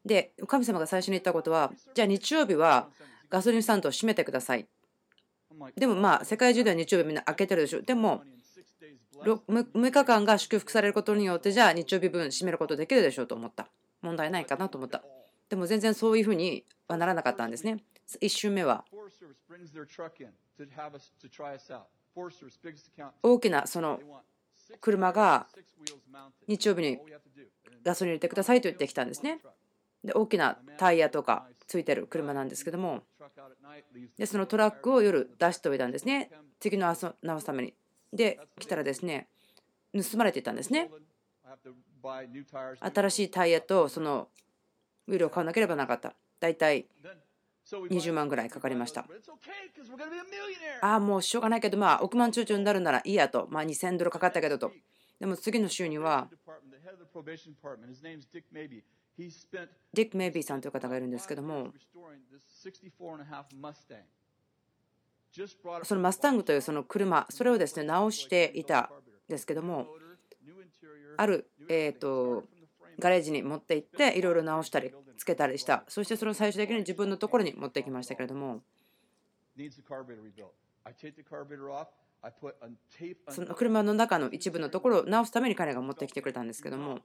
[0.04, 2.88] で、神様が最初に言ったことは、じゃあ日曜日は
[3.28, 4.66] ガソリンスタンドを閉めてください。
[5.76, 7.82] でもまあ、世界中では日曜日みんな開けてるでしょ。
[7.82, 8.22] でも、
[9.24, 13.68] 6日間が祝福されることによって、じゃあ日曜日分閉めることできるでしょうと思った。
[14.00, 15.02] 問題ないかなと思った。
[15.48, 17.78] でも全然そういうふうにはならなかったんですね。
[18.20, 18.84] 1週目は。
[23.22, 24.00] 大きなその
[24.80, 25.46] 車が
[26.46, 26.98] 日曜日に
[27.82, 29.40] ガソリン入れてくださいと言ってきたんですね。
[30.04, 33.02] で大きなタイヤとかついてる車なんですけども。
[34.16, 36.30] でそのトラックを夜出しておいたんですね。
[36.60, 37.74] 次の朝直すために。
[38.12, 39.28] で来たらですね
[39.94, 40.90] 盗まれていたんですね。
[42.80, 44.28] 新しいタイヤとその
[45.06, 46.14] ウィルを買わなければなかった。
[46.40, 46.86] 大体
[47.70, 49.06] 20万ぐらいかかりました。
[50.80, 53.46] ああ、もうしょうがないけど、まあ、億万長者になるならいいやと。
[53.50, 54.72] まあ、2000ドルかかったけどと。
[55.20, 56.28] でも次の週には、
[59.94, 61.72] ディック・メイビーさんという方がいるんですけども、
[65.84, 68.88] そのマスタングというその車、それをですね直していたん
[69.28, 69.86] ですけども、
[71.16, 72.44] ある、えーと
[73.02, 75.84] ガレージに持って行っていろいろ直したりつけたりした。
[75.88, 78.62] そしてそれを最終的に自分のところに持ってきましたけれども。
[83.28, 87.00] その車の中の一部のところを直すために彼が持ってきてくれたんですけども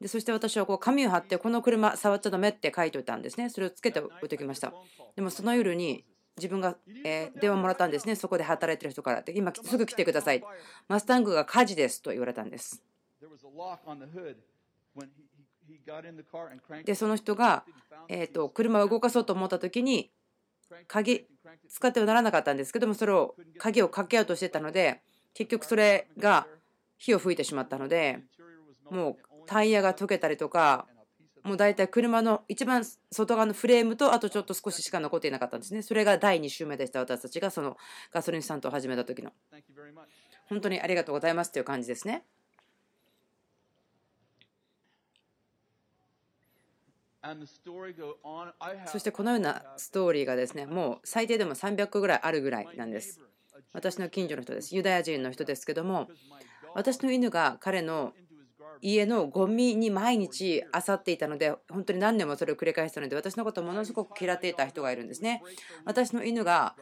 [0.00, 3.50] でそして私はこう紙を貼ってこの車触っちゃダメって書いておいたんですね。
[3.50, 4.72] それをつけておいておきました。
[5.14, 6.04] でもその夜に
[6.36, 8.16] 自分が、え電話もらったんですね。
[8.16, 9.22] そこで働いてる人から。
[9.22, 10.42] で今すぐ来てください。
[10.88, 12.82] マスタングが火事ですと言われたんです
[16.84, 17.64] でその人が、
[18.08, 20.10] えー、と車を動かそうと思った時に
[20.86, 21.26] 鍵
[21.68, 25.02] 使ってはならなかったんですけどもそれを鍵をかけようとしてたので
[25.34, 26.46] 結局それが
[26.98, 28.20] 火を吹いてしまったので
[28.90, 29.16] もう
[29.46, 30.86] タイヤが溶けたりとか
[31.44, 35.82] もう大体車の一番外側のフレームとあとちょっと少ししか残っていなかったんですね。
[35.82, 37.76] それが第2週目でした私たちがその
[38.10, 39.30] ガソリンスタンドを始めた時の。
[40.46, 42.24] 本当にありがとうございますという感じですね
[48.86, 53.20] そしてこのようなストーリーがですねもう最低でも300個ぐらいあるぐらいなんです。
[53.72, 54.74] 私の近所の人です。
[54.74, 56.08] ユダヤ人の人ですけども
[56.74, 58.12] 私の犬が彼の
[58.80, 65.42] 家のゴミに毎日漁っていたので本当に何年もそれを繰り返したので私のことをものすごく嫌っていた人がいるんですね。
[65.84, 66.74] 私の犬が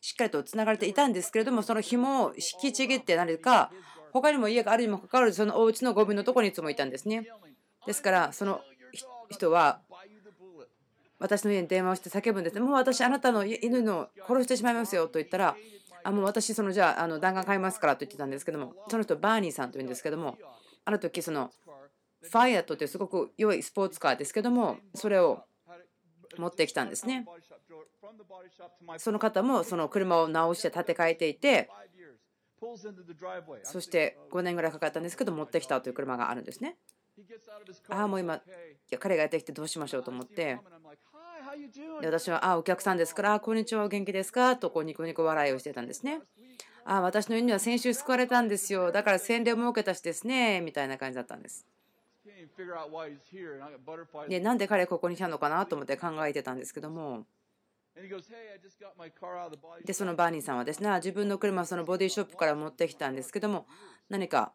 [0.00, 3.72] しっかりとつながれていたんですけれどもその紐を引きちぎって何か
[4.12, 7.26] 他にも家があるにもかかわらずそのお家のゴミのところにいつもいたんですね。
[7.86, 8.60] ですからその
[9.30, 9.80] 人は
[11.18, 12.60] 私の家に電話をして叫ぶんですね。
[12.60, 15.56] もう私、あなたの犬の殺してしまいますよと言ったら、
[16.04, 20.36] あもう私、そのじゃああの弾丸買いますからと言ってたんですけども、その人、バーニーさんというんですけども、
[20.84, 21.50] ある時その
[22.22, 25.44] ファイアットってすごく良いスポーツカーですけども、それを
[26.38, 27.24] 持ってきたんですね。
[28.98, 31.70] その方もその車を直して建て替えていて、
[33.64, 36.76] そして5年ぐらいかかったんですけど、持ってきたという車があるんですね。
[37.88, 38.40] ああ、もう今、
[38.98, 40.58] 彼がやってきてどうしましょうと思って、
[42.00, 44.56] で私は、ああ、お客さんですから、あこんにちは、お元気ですか？
[44.56, 46.20] とこうニコニコ笑いをしてたんですね。
[46.84, 48.92] ああ、私の犬は先週救われたんですよ。
[48.92, 51.66] だから洗礼を設けたしですね、みたいな感じだったんです。
[54.28, 57.26] で、なんで彼ここに来たのかなと思って考えてたんですけども、
[59.84, 63.66] でそのバーニーさんはですね自分の車をそのボディショップから持ってきたんですけども
[64.10, 64.52] 何か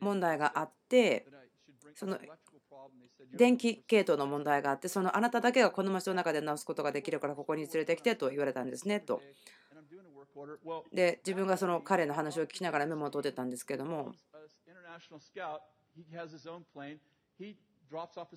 [0.00, 1.26] 問題があって
[1.94, 2.18] その
[3.34, 9.20] 電気系統の問題があってそのあなただけがこの街の中で直すことができるからここに連れてきてと言われたんですねと。
[10.92, 14.12] で自分がその彼の話を聞きながらメモを取ってたんですけども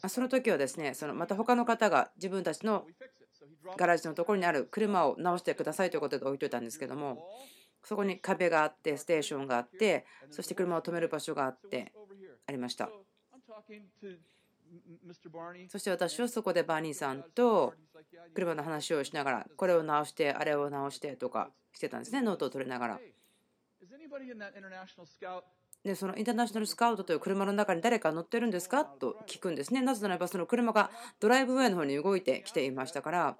[0.10, 2.86] その時はですねそのまた他の方が自分たちの
[3.78, 7.24] ガラージのところにある車を直してくださいということで置いといたんですけども
[7.84, 11.94] そこに壁があってステーションがあってそして車を止める場所があって
[12.48, 12.89] ありました
[15.69, 17.74] そして私はそこでバーニーさんと
[18.34, 22.99] 車の話をしながらこれを直してあれを直してとかしてたんですねノートを取りながら。
[25.84, 29.82] でそのインターナショナルスカウトという車の中に誰か乗ってるんですかと聞くんですね。
[29.82, 33.38] なぜならばその車がドライブウェイの方に動いてきていましたから、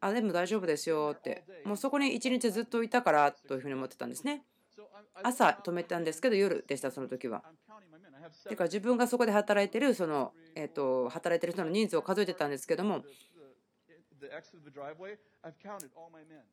[0.00, 4.42] あ、でも大丈夫ですよって、もうそこに一日ずっといたからというふうに思ってたんですね。
[5.22, 7.42] 朝止めたんですけど夜でした、その時は。
[8.48, 13.02] てか自分がそこで働いてるその、えー、と働いてる人の人数を数えてたんですけども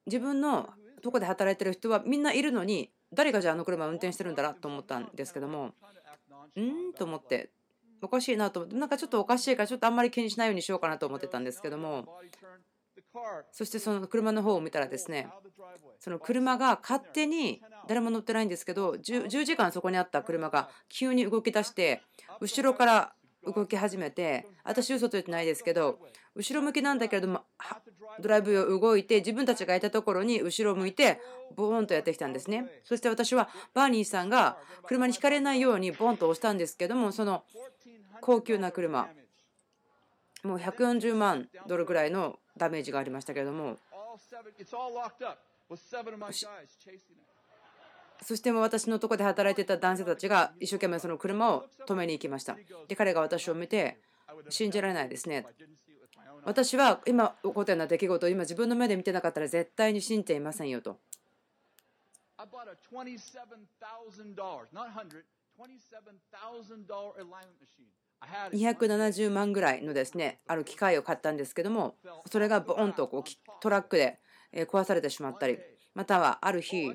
[0.06, 0.70] 自分の
[1.02, 5.74] とこで働いてる人はみんないるのに誰がじゃああの車を運転してるんだなと思ったんですけども
[6.56, 7.52] うんと思って
[8.02, 12.06] おかしいなと思ってなんかちょっとおかしいからちょっとあんまり気にしないようにしようかなと思ってたんですけども
[13.52, 15.28] そしてその車の方を見たらですね
[16.00, 22.02] その車が勝手に誰も乗ってないんですけど 10, 10時間そこにあった車が急に動き出して
[22.40, 23.14] 後ろから
[23.46, 26.00] 動き始めて私嘘と言ってないですけど
[26.36, 27.42] 後ろ向きなんだけれども
[28.20, 31.20] ドライブを動いて自分たちがいたところに後ろを向いて
[31.56, 32.66] ボーンとやってきたんですね。
[32.84, 37.44] そして私はバーニーさんが車にひかれないようにボンと押したんですけどもその
[38.22, 39.10] 高級な車。
[40.44, 43.78] もう140万ドルぐらいのダメージがありましたけれども
[48.22, 52.58] そしても私のとこで働いてた男性たちが一生懸命その車を止めに行きました。
[52.88, 53.98] で、彼が私を見て、
[54.50, 55.46] 信じられないですね。
[56.44, 61.00] 私は今起こったような出来事を今自分の目で見てなかったら絶対に信じていませんよと。
[68.52, 71.96] 270万ぐらいのですねある機械を買ったんですけども
[72.32, 74.20] それがボーンとこうトラックで
[74.54, 75.58] 壊されてしまったり
[75.96, 76.92] またはある日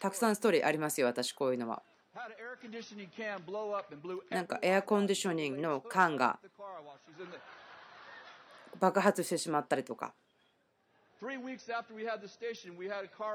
[0.00, 1.82] たくさんストーリーありますよ、私、こういうのは。
[4.30, 6.38] なんかエアコンディショニングの缶が
[8.78, 10.14] 爆発してしまったりとか。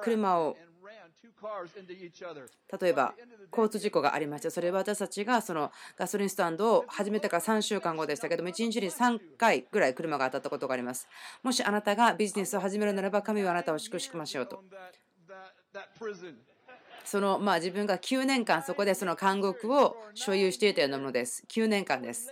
[0.04, 0.56] 車を
[2.80, 3.14] 例えば
[3.52, 11.08] 交通事故がありましたそれは私たちがそのガソリンスタンドを始めてから3週間後でしたけども1日に3回ぐらい車が当たったことがあります
[11.44, 14.64] もしあなたがビジネスを始めるならば神はあなたを祝福しましょうと
[17.04, 22.32] そのまあ自分が9年間そこでその監獄を所有していたようなものです9年間です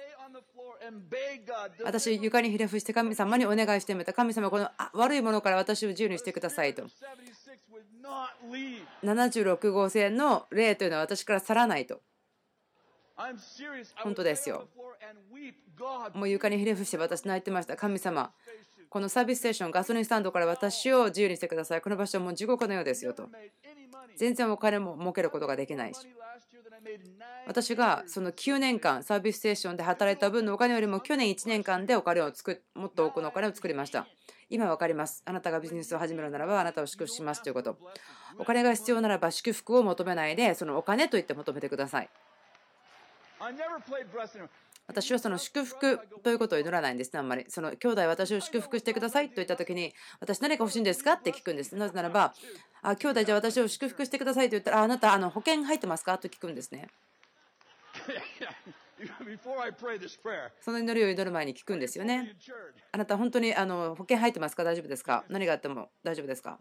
[1.83, 4.13] 私、床にひれ伏して神様にお願いしてみた。
[4.13, 6.87] 神様、この悪いものから私を自由にしてくださいと。
[9.03, 12.01] 76号線の霊というのは私から去らないと。
[13.97, 14.67] 本当ですよ。
[16.13, 17.75] もう床にひれ伏して私泣いてました。
[17.75, 18.33] 神様、
[18.89, 21.81] このサービスステーション、ガソリンスタンドから私を自由にしてください。
[21.81, 23.29] この場所はもう地獄のようですよと。
[24.15, 25.99] 全然お金も儲けることができないし。
[27.47, 34.07] 私がその9年間サービスステーションで働いた分のお金よりも去年1年間でお金を作もっと多くのお金を作りました。
[34.49, 35.23] 今分かります。
[35.25, 37.77] あなたがビジネスを始めるならばあなたを祝福しますということ。
[38.37, 42.09] お金が必要ならば祝福を求めないでそのお金と言って求めてください。
[44.89, 47.45] 私はその祝福ということを祈らないんですね、あんまり。
[47.47, 51.75] その兄弟、私を祝福してくださいと言ったときに、私、何か欲しいんですかって聞くんです。
[51.75, 52.33] なぜならば、
[52.81, 56.89] あ兄弟、じゃあ私を祝福してくださいと言ったら、ああなた、あの保険入ってますかと聞くんですね。
[60.61, 62.35] その祈りを祈る前に聞くんですよね。
[62.91, 64.63] あなた、本当にあの保険入ってますか？
[64.63, 65.23] 大丈夫ですか？
[65.29, 66.57] 何があっても大丈夫ですか？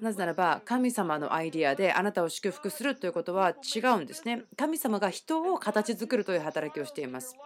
[0.00, 4.44] なぜならば神様のアイディアであなたを祝福するということは違うんですね。
[4.56, 7.36] 神様が人を形作るという働きをしています。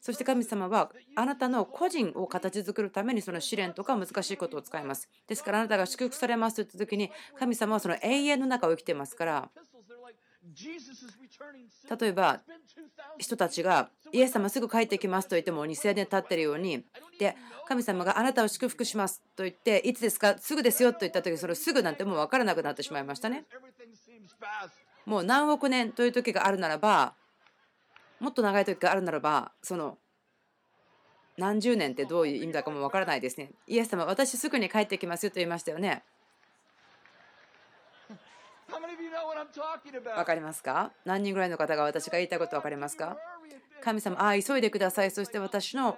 [0.00, 5.08] そして神様はあなたの個人を形作るためにその試練とか難しいことを使います。
[5.26, 9.50] ですからあなたが祝福されますと言った時に神様はその永遠の中を生きていますから
[11.98, 12.40] 例えば
[13.18, 16.84] 人たちがイエス様すぐ帰ってきますと言っても2000年経ってるように
[17.18, 17.36] で
[17.66, 23.44] 神様があなたを祝福しますと言っていつですかすぐですよと言った時それすぐなんてもう分からなくなってしまいましたね。
[25.04, 27.14] もう何億年という時があるならば
[28.20, 29.98] もっと長い時があるならばその
[31.38, 33.52] 何十年ってどういう意味だかもわからないですね。
[33.68, 36.02] イエス様、私すぐに帰ってきますよと言いましたよね。
[40.16, 40.92] わかりますか？
[41.04, 43.16] 何人ぐらいの方が私が言いたいこと分かりますか？
[43.82, 45.10] 神様、ああ、急いでください。
[45.10, 45.96] そして私の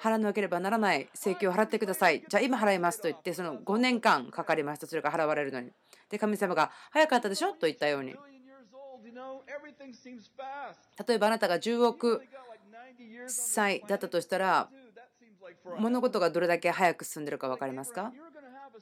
[0.00, 2.22] 払わなければならない請求を払ってください。
[2.28, 4.86] じゃあ今払いますと言って、その5年間かかりました。
[4.86, 5.70] それが払われるのに。
[6.10, 7.52] で、神様が早かったでしょ？
[7.52, 8.14] と言ったように。
[11.06, 12.22] 例えばあなたが10億
[13.26, 14.68] 歳だったとしたら、
[15.78, 18.12] 物事がどれだけ早く進んでるか分かりますか？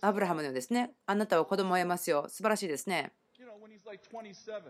[0.01, 0.91] アブラハムのようですね。
[1.07, 2.24] あなたは子供を得ますよ。
[2.28, 3.12] 素晴らしいですね。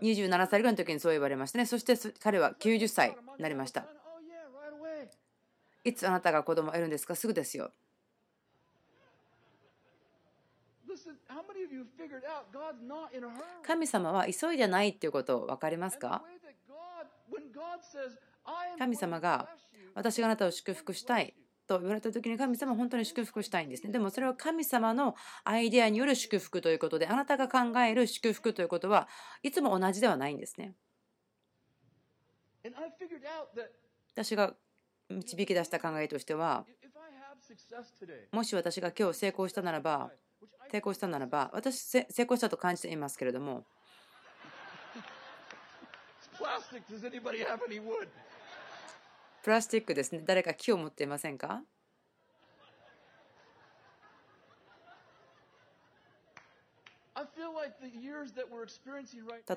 [0.01, 1.65] 27歳ぐらいの時にそう言われましたね。
[1.65, 3.85] そして彼は90歳になりました。
[5.83, 7.15] いつあなたが子供を得るんですか？
[7.15, 7.71] すぐですよ。
[13.65, 16.23] 神様は急いでないっていうことを分かりますか？
[18.77, 19.49] 神様が
[19.95, 21.33] 私があなたを祝福したい
[21.67, 23.91] と言われた時に神様は本当に祝福したいんですね。
[23.91, 29.07] でもそれは神様のアイデアによる祝福ということであなたが考える祝福ということは
[29.41, 30.75] いつも同じではないんですね。
[34.13, 34.55] 私が
[35.09, 36.65] 導き出した考えとしては
[38.31, 40.11] もし私が今日成功したならば
[40.71, 43.65] 成功したならば私成功したと感じていますけれども
[49.43, 51.61] プラスチックですね誰か木を持っていませんか？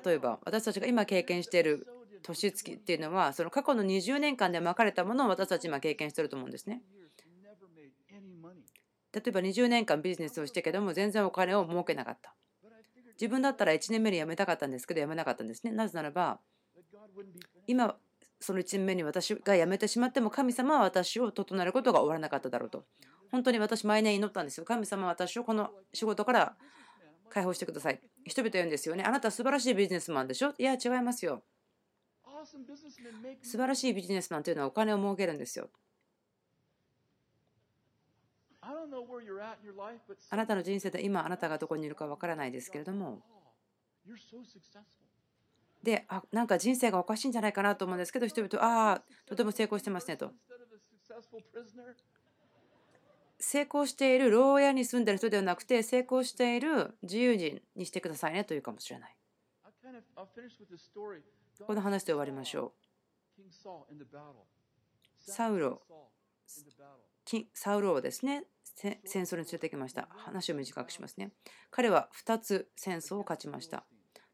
[0.05, 1.87] 例えば私たちが今経験している
[2.21, 6.81] 年月っていうのはその過去の20年間でまかれたものを私たち今経験していると思うんですね。
[9.13, 12.35] 例えば20年間ビジネスをしてけども全然お金を儲けなかった。
[13.13, 15.71] 自分だったら1年目に辞めたかったんですけど辞めなかったんですね。
[15.71, 16.39] なぜならば
[17.65, 17.95] 今
[18.39, 22.85] その1年目に私が辞めてしまっても神様は私を整えることが終わらなかっただろうと。
[23.31, 24.65] 本当に私毎年祈ったんですよ。
[24.65, 26.55] 神様は私をこの仕事から
[27.29, 27.99] 解放してください。
[28.25, 29.03] 人々言うんですよね。
[29.03, 30.53] あなた素晴らしいビジネスマンでしょ？
[30.57, 31.43] いや、違いますよ。
[33.41, 35.69] 素晴らしいビジネスマンというのはお金を儲けるんですよ。
[40.29, 43.21] あなたの人生で今あなたがどこにいるかわからないですけれども
[45.83, 50.31] であなんか人生がおかしいんじゃないかなと思うんですけど人々ああとても成功してますねと。
[53.39, 59.15] 成功している牢屋に住んでる人ではなくて成功している自由人にしてくださいねというかもしれない。
[61.65, 62.73] この話で終わりましょ
[65.29, 65.31] う。
[65.31, 65.81] サウロ。
[67.53, 70.07] サウロをですね戦争に連れてきました。
[70.11, 71.31] 話を短くしますね。
[71.71, 73.85] 彼は2つ戦争を勝ちました。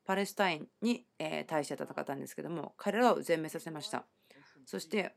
[0.06, 1.06] パレスタインに
[1.47, 4.06] 対して戦ったんですけども彼らを全滅させました。
[4.66, 5.16] そして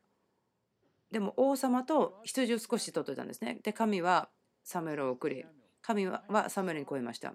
[1.11, 3.59] でも王様と羊を少し取っていたんですね。
[3.63, 4.29] で神は
[4.65, 5.45] サムエルを送り
[5.83, 7.35] 神はサムエルに超えました。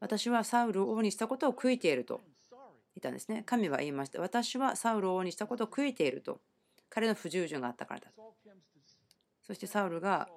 [0.00, 2.20] 私はサウルを王にしたことを悔いていると
[2.50, 3.42] 言ったんですね。
[3.46, 4.20] 神は言いました。
[4.20, 6.40] 私はサウルを王にしたことを悔いていると
[6.88, 8.12] 彼の不従順があったからだ。
[9.42, 10.28] そしてサウルが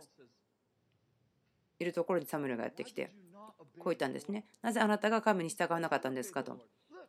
[1.80, 3.12] いるところにサムエルがやってきて
[3.60, 4.46] こう言ったんですね。
[4.62, 6.58] なぜあなたが神に従わなかったんですかと。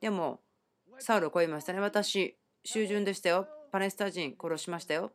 [0.00, 0.40] でも、
[0.98, 1.80] サウルをこう言いましたね。
[1.80, 3.46] 私、従順でしたよ。
[3.70, 5.12] パレスタ人殺しましたよ。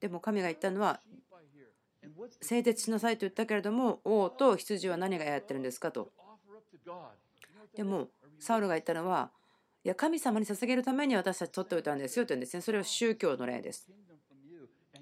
[0.00, 1.00] でも神が言ったのは、
[2.40, 6.12] 製鉄しなさいと言ったけれども、王と羊は何がやってるんですかと。
[7.74, 9.30] でも、サウルが言ったのは、
[9.84, 12.60] いや、神様に捧げるために私たち取っておいたんですよと言うんですね。
[12.60, 13.88] それは宗教の例です。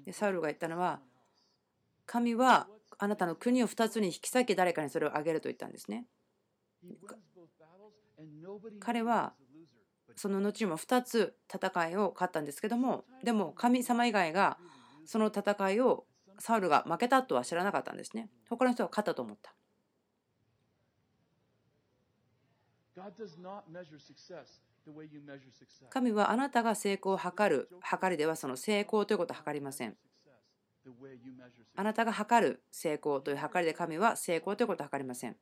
[0.05, 0.99] でサウルが言ったのは、
[2.05, 2.67] 神は
[3.03, 6.05] あなたの国を2つに引き裂き誰かにそれをあげると言ったんですね。
[8.79, 9.33] 彼は
[10.15, 14.59] その後にも2つ戦いを勝ったんですけどもでも神様以外が
[15.05, 16.05] その戦いを
[16.37, 18.29] サウルが負けたとは知らなかったんですね。
[18.47, 19.55] 他の人は勝ったと思った。
[25.89, 27.67] 神はあなたが成功を図る
[27.99, 29.97] 計りではその成功ということを図りません。
[31.75, 35.35] あなたが測る成功という測りで神は成功ということを測りません。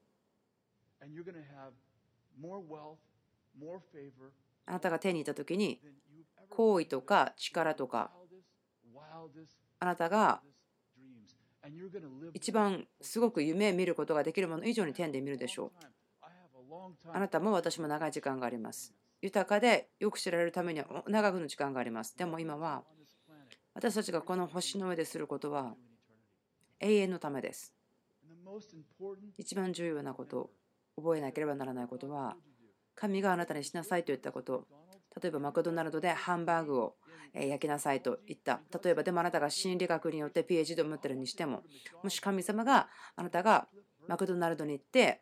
[4.65, 5.81] あなたが手に入った時に
[6.49, 8.11] 行為とか力とか
[9.79, 10.41] あなたが
[12.33, 15.71] 一番すごく夢見ることができるもの以上に天で見るでしょう。
[17.11, 18.93] あなたも私も長い時間があります。
[19.21, 22.17] 豊かでよく知られるためには長くの時間があります。
[22.17, 22.83] でも今は
[23.79, 25.73] 私たちがこの星の上ですることは
[26.81, 27.73] 永遠のためです。
[29.37, 30.49] 一番重要なこと、
[30.97, 32.35] 覚えなければならないことは、
[32.93, 34.67] 神があなたにしなさいと言ったこと、
[35.23, 36.95] 例えばマクドナルドでハンバーグを
[37.33, 38.59] 焼きなさいと言った。
[38.83, 41.63] 例えばでもあなたが心理学によって PhD を持ってるにしても、
[42.03, 43.69] もし神様があなたが
[44.09, 45.21] マクドナルドに行って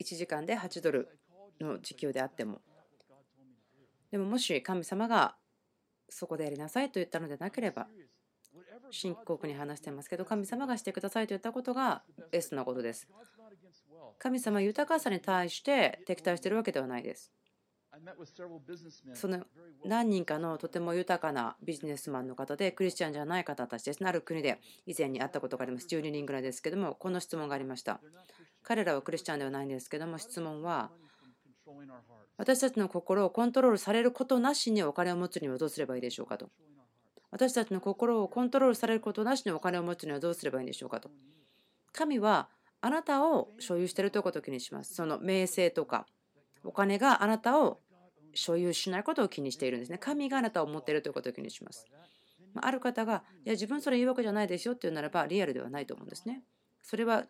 [0.00, 1.18] 1時間で8ドル
[1.60, 2.60] の時給であっても、
[4.12, 5.34] でももし神様が
[6.08, 7.88] そこでやりなさいと言ったのでなければ、
[8.90, 13.08] 深刻に話してますけど、神様がしてくださいと言ったことがベストなことです。
[14.18, 17.32] 神様豊かさに対して敵対してるわけではないです。
[19.14, 19.44] その
[19.84, 24.04] 何人かのとても豊かなビジネスマンの方でクリスチャンじゃない方たちです。
[24.04, 25.86] ある国で以前に会ったことがあります。
[25.88, 28.00] 12人ぐらいですけども、この質問がありました。
[28.62, 30.90] 彼らはクリスチャンではないんですけども、質問は、
[32.38, 36.48] 私たちの心をコントロールされることなしにお金を持つにはどうすればいいでしょうかと。
[37.30, 41.10] 私たちの心をコントロールされることなしにお金を持つにはどうすればいいんでしょうかと。
[41.92, 42.48] 神は
[42.80, 44.94] あなたを所有しているということを気にします。
[44.94, 46.06] その名声とか
[46.64, 47.80] お金があなたを
[48.34, 49.98] 所有しないことを気にしているんですね。
[49.98, 51.86] 神があなたを持っているということを気にします。
[52.54, 56.42] ある方が、いや、自分それ言うわけじゃないですよっていうならば、リアルではないと思うんですね。
[56.82, 57.26] それは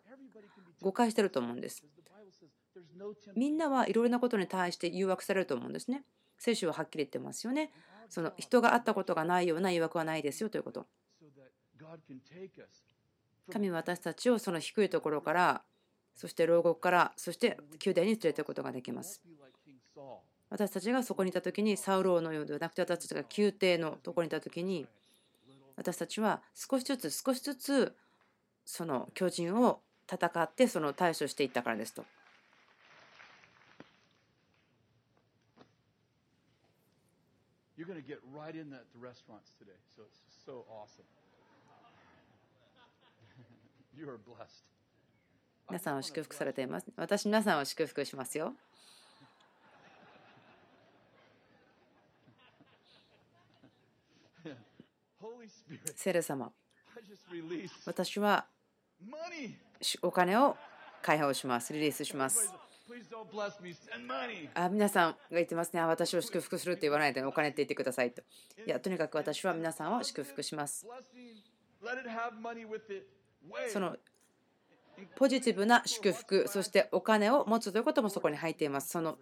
[0.81, 1.83] 誤解していると思うんです。
[3.35, 6.03] みんなはいろいろなことに対して誘惑されると思うんですね。
[6.37, 7.71] 聖書ははっきり言ってますよね。
[8.09, 10.87] その人が会ったことがないような誘惑はないですよということ。
[13.51, 15.61] 神は私たちをその低いところから、
[16.15, 19.21] そして牢獄から、そして宮殿に連れていくことができます。
[20.49, 24.87] 私たちがそこにいた時にサウローのようではなくて私たちが宮廷のところにいた時に
[25.75, 27.95] 私たちは少しずつ少しずつ
[28.65, 29.81] その巨人を
[30.11, 32.03] 戦ってその対処していったからですと。
[37.79, 39.79] You're going to get right in the, the restaurants today.
[39.95, 41.05] So it's so awesome.
[43.97, 44.65] you are blessed.
[45.69, 46.87] 皆さんを祝福されています。
[46.97, 48.53] 私、皆さんを祝福しますよ。
[55.95, 56.51] 聖霊様、
[57.85, 58.45] 私は
[60.01, 60.57] お金を
[61.01, 61.71] 解放します。
[61.71, 62.53] リリースします。
[64.55, 65.81] あ皆さんが言ってますね。
[65.81, 68.21] 私を祝福するって言わないでお金って言ってくださいと。
[68.65, 70.87] いや、とにかく私は皆さんを祝福します。
[73.69, 73.95] その
[75.15, 78.89] ポジティブな祝福、そしてお金を持つということもそこに入っています。
[78.89, 79.17] その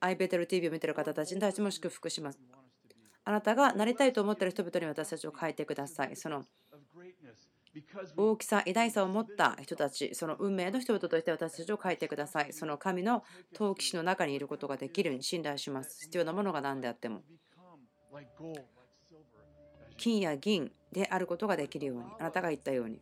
[0.00, 2.38] アイベテル TV を見ている方たちに対しても祝福します。
[3.24, 6.16] あなたがなりたいと思っている人々に私たちを変えてください。
[6.16, 6.44] その
[8.16, 12.52] 大きさ、偉大さを持った人たち、その運命の人々として私たちを変えてください。
[12.52, 13.24] その神の
[13.54, 16.04] 陶器師の中にいることができるように信頼します。
[16.04, 17.22] 必要なものが何であっても。
[19.96, 23.00] 金や銀であることができるように、あなたが言ったように。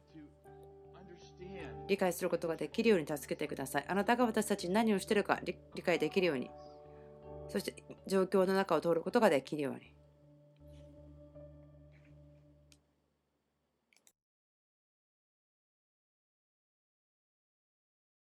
[1.89, 3.85] 理解することができるように助けてください。
[3.89, 6.51] あなたが私たちに何をしているか理解できるように。
[7.49, 7.75] そして
[8.07, 9.96] 状況の中を通ることができるように。